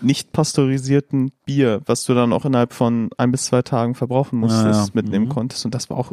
[0.01, 4.65] nicht pasteurisierten Bier, was du dann auch innerhalb von ein bis zwei Tagen verbrauchen musstest,
[4.65, 4.87] Ja, ja.
[4.93, 5.29] mitnehmen Mhm.
[5.29, 5.65] konntest.
[5.65, 6.11] Und das war auch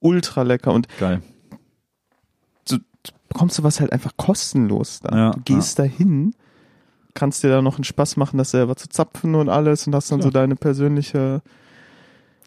[0.00, 0.72] ultra lecker.
[0.72, 1.22] Und Geil.
[2.68, 2.76] du
[3.28, 5.16] bekommst du was halt einfach kostenlos da.
[5.16, 6.34] Ja, du gehst da hin,
[7.14, 10.12] kannst dir da noch einen Spaß machen, das selber zu zapfen und alles und hast
[10.12, 11.42] dann so deine persönliche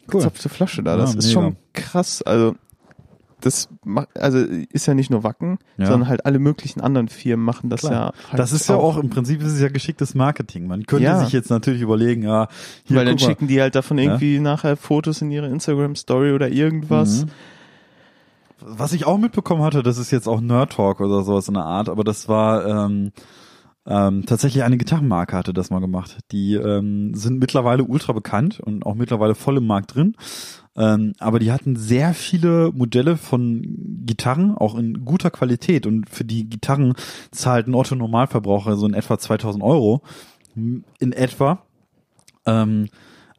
[0.06, 0.92] gezapfte Flasche da.
[0.92, 1.32] Ja, Das ist mega.
[1.32, 2.22] schon krass.
[2.22, 2.54] Also
[3.44, 5.86] das macht, also ist ja nicht nur Wacken, Ja.
[5.86, 7.92] sondern halt alle möglichen anderen Firmen machen das Klar.
[7.92, 8.30] ja.
[8.30, 10.66] Halt Das ist ja auch, im Prinzip ist es ja geschicktes Marketing.
[10.66, 11.22] Man könnte Ja.
[11.22, 12.48] sich jetzt natürlich überlegen, ja,
[12.84, 13.20] hier, weil dann mal.
[13.20, 17.24] schicken die halt davon irgendwie nachher Fotos in ihre Instagram Story oder irgendwas.
[17.24, 17.30] Mhm.
[18.60, 21.64] Was ich auch mitbekommen hatte, das ist jetzt auch Nerd Talk oder sowas in der
[21.64, 23.12] Art, aber das war ähm,
[23.86, 26.18] ähm, tatsächlich eine Gitarrenmarke hatte das mal gemacht.
[26.32, 30.16] Die ähm, sind mittlerweile ultra bekannt und auch mittlerweile voll im Markt drin.
[30.76, 33.62] Ähm, aber die hatten sehr viele Modelle von
[34.04, 35.86] Gitarren, auch in guter Qualität.
[35.86, 36.94] Und für die Gitarren
[37.30, 40.02] zahlt ein Otto Normalverbraucher so in etwa 2000 Euro.
[40.54, 41.62] In etwa.
[42.46, 42.88] Ähm,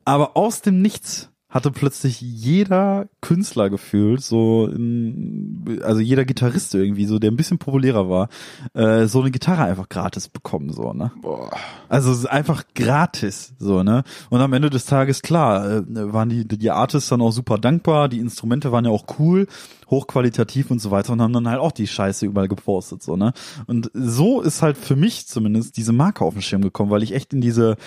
[0.05, 7.05] aber aus dem Nichts hatte plötzlich jeder Künstler gefühlt, so in, also jeder Gitarrist irgendwie,
[7.05, 8.27] so der ein bisschen populärer war,
[8.73, 11.13] äh, so eine Gitarre einfach gratis bekommen, so, ne?
[11.21, 11.49] Boah.
[11.87, 14.03] Also einfach gratis, so, ne?
[14.29, 18.09] Und am Ende des Tages, klar, äh, waren die, die Artists dann auch super dankbar,
[18.09, 19.47] die Instrumente waren ja auch cool,
[19.89, 23.31] hochqualitativ und so weiter und haben dann halt auch die Scheiße überall gepostet, so, ne?
[23.65, 27.13] Und so ist halt für mich zumindest diese Marke auf den Schirm gekommen, weil ich
[27.13, 27.77] echt in diese,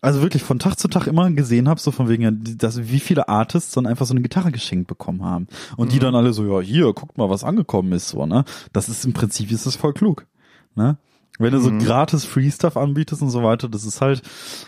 [0.00, 3.00] also wirklich von Tag zu Tag immer gesehen habe, so von wegen, ja, dass wie
[3.00, 5.48] viele Artists dann einfach so eine Gitarre geschenkt bekommen haben.
[5.76, 8.44] Und die dann alle so, ja, hier, guckt mal, was angekommen ist, so, ne?
[8.72, 10.26] Das ist im Prinzip, ist das voll klug,
[10.74, 10.96] ne?
[11.40, 11.78] Wenn du so Mhm.
[11.78, 14.22] gratis Free Stuff anbietest und so weiter, das ist halt,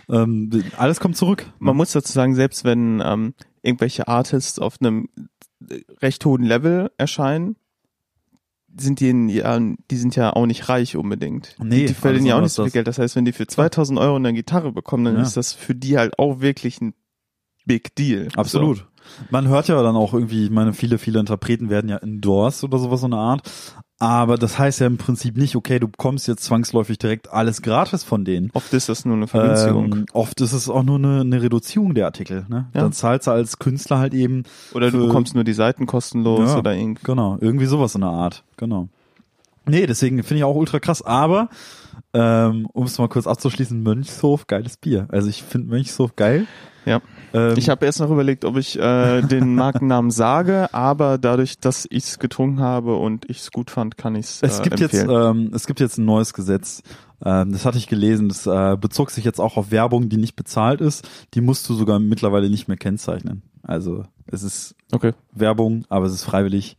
[0.09, 1.47] ähm, alles kommt zurück.
[1.59, 5.09] Man muss dazu sagen, selbst wenn ähm, irgendwelche Artists auf einem
[6.01, 7.57] recht hohen Level erscheinen,
[8.79, 11.57] sind die, in, ja, die sind ja auch nicht reich unbedingt.
[11.59, 12.87] Nee, die, die verdienen ja auch nicht so viel Geld.
[12.87, 15.23] Das heißt, wenn die für 2000 Euro eine Gitarre bekommen, dann Ja.
[15.23, 16.95] ist das für die halt auch wirklich ein
[17.67, 18.29] Big Deal.
[18.37, 18.87] Absolut.
[19.31, 22.79] Man hört ja dann auch irgendwie, ich meine, viele, viele Interpreten werden ja endorsed oder
[22.79, 23.43] sowas so eine Art.
[24.03, 28.03] Aber das heißt ja im Prinzip nicht, okay, du bekommst jetzt zwangsläufig direkt alles gratis
[28.03, 28.51] von denen.
[28.55, 29.93] Oft ist das nur eine Vergünstigung.
[29.93, 32.47] Ähm, oft ist es auch nur eine, eine Reduzierung der Artikel.
[32.49, 32.67] Ne?
[32.73, 32.81] Ja.
[32.81, 36.49] Dann zahlst du als Künstler halt eben, oder du für- bekommst nur die Seiten kostenlos
[36.53, 36.59] Ja.
[36.59, 37.03] oder irgendwie.
[37.05, 38.43] genau, irgendwie sowas in der Art.
[38.57, 38.89] Genau.
[39.67, 41.03] Nee, deswegen finde ich auch ultra krass.
[41.03, 41.51] Aber,
[42.13, 45.07] ähm, um es mal kurz abzuschließen, Mönchshof, geiles Bier.
[45.11, 46.47] Also ich finde Mönchshof geil.
[46.87, 47.01] Ja.
[47.35, 51.87] Ähm, Ich habe erst noch überlegt, ob ich äh, den Markennamen sage, aber dadurch, dass
[51.91, 54.81] ich es getrunken habe und ich es gut fand, kann ich es äh, Es gibt
[54.81, 55.37] jetzt, empfehlen.
[55.47, 56.83] ähm, es gibt jetzt ein neues Gesetz.
[57.25, 58.29] Ähm, das hatte ich gelesen.
[58.29, 61.07] Das äh, bezog sich jetzt auch auf Werbung, die nicht bezahlt ist.
[61.35, 63.43] Die musst du sogar mittlerweile nicht mehr kennzeichnen.
[63.63, 65.13] Also es ist okay.
[65.33, 66.77] Werbung, aber es ist freiwillig.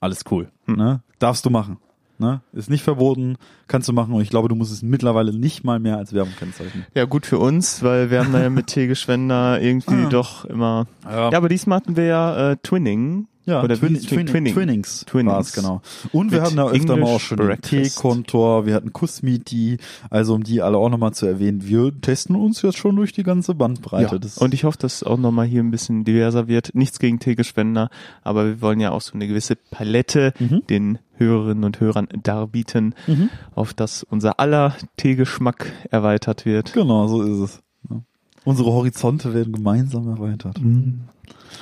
[0.00, 0.50] Alles cool.
[0.66, 0.76] Hm.
[0.76, 1.02] Ne?
[1.18, 1.76] Darfst du machen.
[2.18, 2.40] Ne?
[2.52, 3.36] Ist nicht verboten,
[3.66, 4.12] kannst du machen.
[4.14, 6.86] Und ich glaube, du musst es mittlerweile nicht mal mehr als Werbung kennzeichnen.
[6.94, 10.08] Ja, gut für uns, weil wir haben da ja mit Tegeschwender irgendwie Ah.
[10.08, 10.86] doch immer.
[11.04, 13.26] Ja, Ja, aber diesmal hatten wir ja äh, Twinning.
[13.44, 14.54] Ja, Oder Twin, Twin, Twinning.
[14.54, 15.52] Twinnings, Twinnings.
[15.52, 15.82] genau.
[16.12, 17.60] Und wir Mit hatten da öfter mal auch English schon.
[17.60, 19.78] T-Kontor, wir hatten Kussmeeti,
[20.10, 21.66] also um die alle auch nochmal zu erwähnen.
[21.66, 24.20] Wir testen uns jetzt schon durch die ganze Bandbreite.
[24.22, 24.30] Ja.
[24.42, 26.74] Und ich hoffe, dass auch nochmal hier ein bisschen diverser wird.
[26.74, 27.90] Nichts gegen Tegeschwender,
[28.22, 30.62] aber wir wollen ja auch so eine gewisse Palette Mhm.
[30.70, 33.28] den Hörerinnen und Hörern darbieten, Mhm.
[33.54, 36.72] auf das unser aller Teegeschmack erweitert wird.
[36.74, 37.62] genau, so ist es.
[37.90, 38.00] Ja.
[38.44, 40.58] Unsere Horizonte werden gemeinsam erweitert.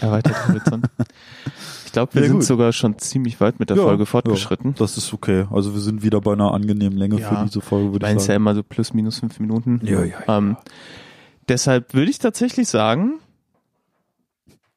[0.00, 0.86] Erweitert Horizont.
[1.86, 2.44] Ich glaube, wir Ja, sind gut.
[2.44, 4.70] sogar schon ziemlich weit mit der Ja, Folge fortgeschritten.
[4.70, 5.46] Ja, das ist okay.
[5.50, 7.28] Also wir sind wieder bei einer angenehmen Länge Ja.
[7.34, 8.42] für diese Folge, Ich würde meine, ich es ist ja sagen.
[8.44, 9.80] immer so plus minus fünf Minuten.
[9.82, 10.38] Ja, ja, ja.
[10.38, 10.56] Ähm,
[11.48, 13.14] deshalb würde ich tatsächlich sagen,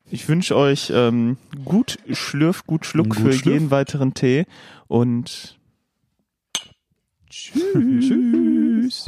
[0.10, 3.46] ich wünsche euch ähm, gut Schlürf, gut Schluck Gut für Schlürf.
[3.58, 4.48] jeden weiteren Tee
[4.88, 5.60] und
[7.30, 9.06] tschüss.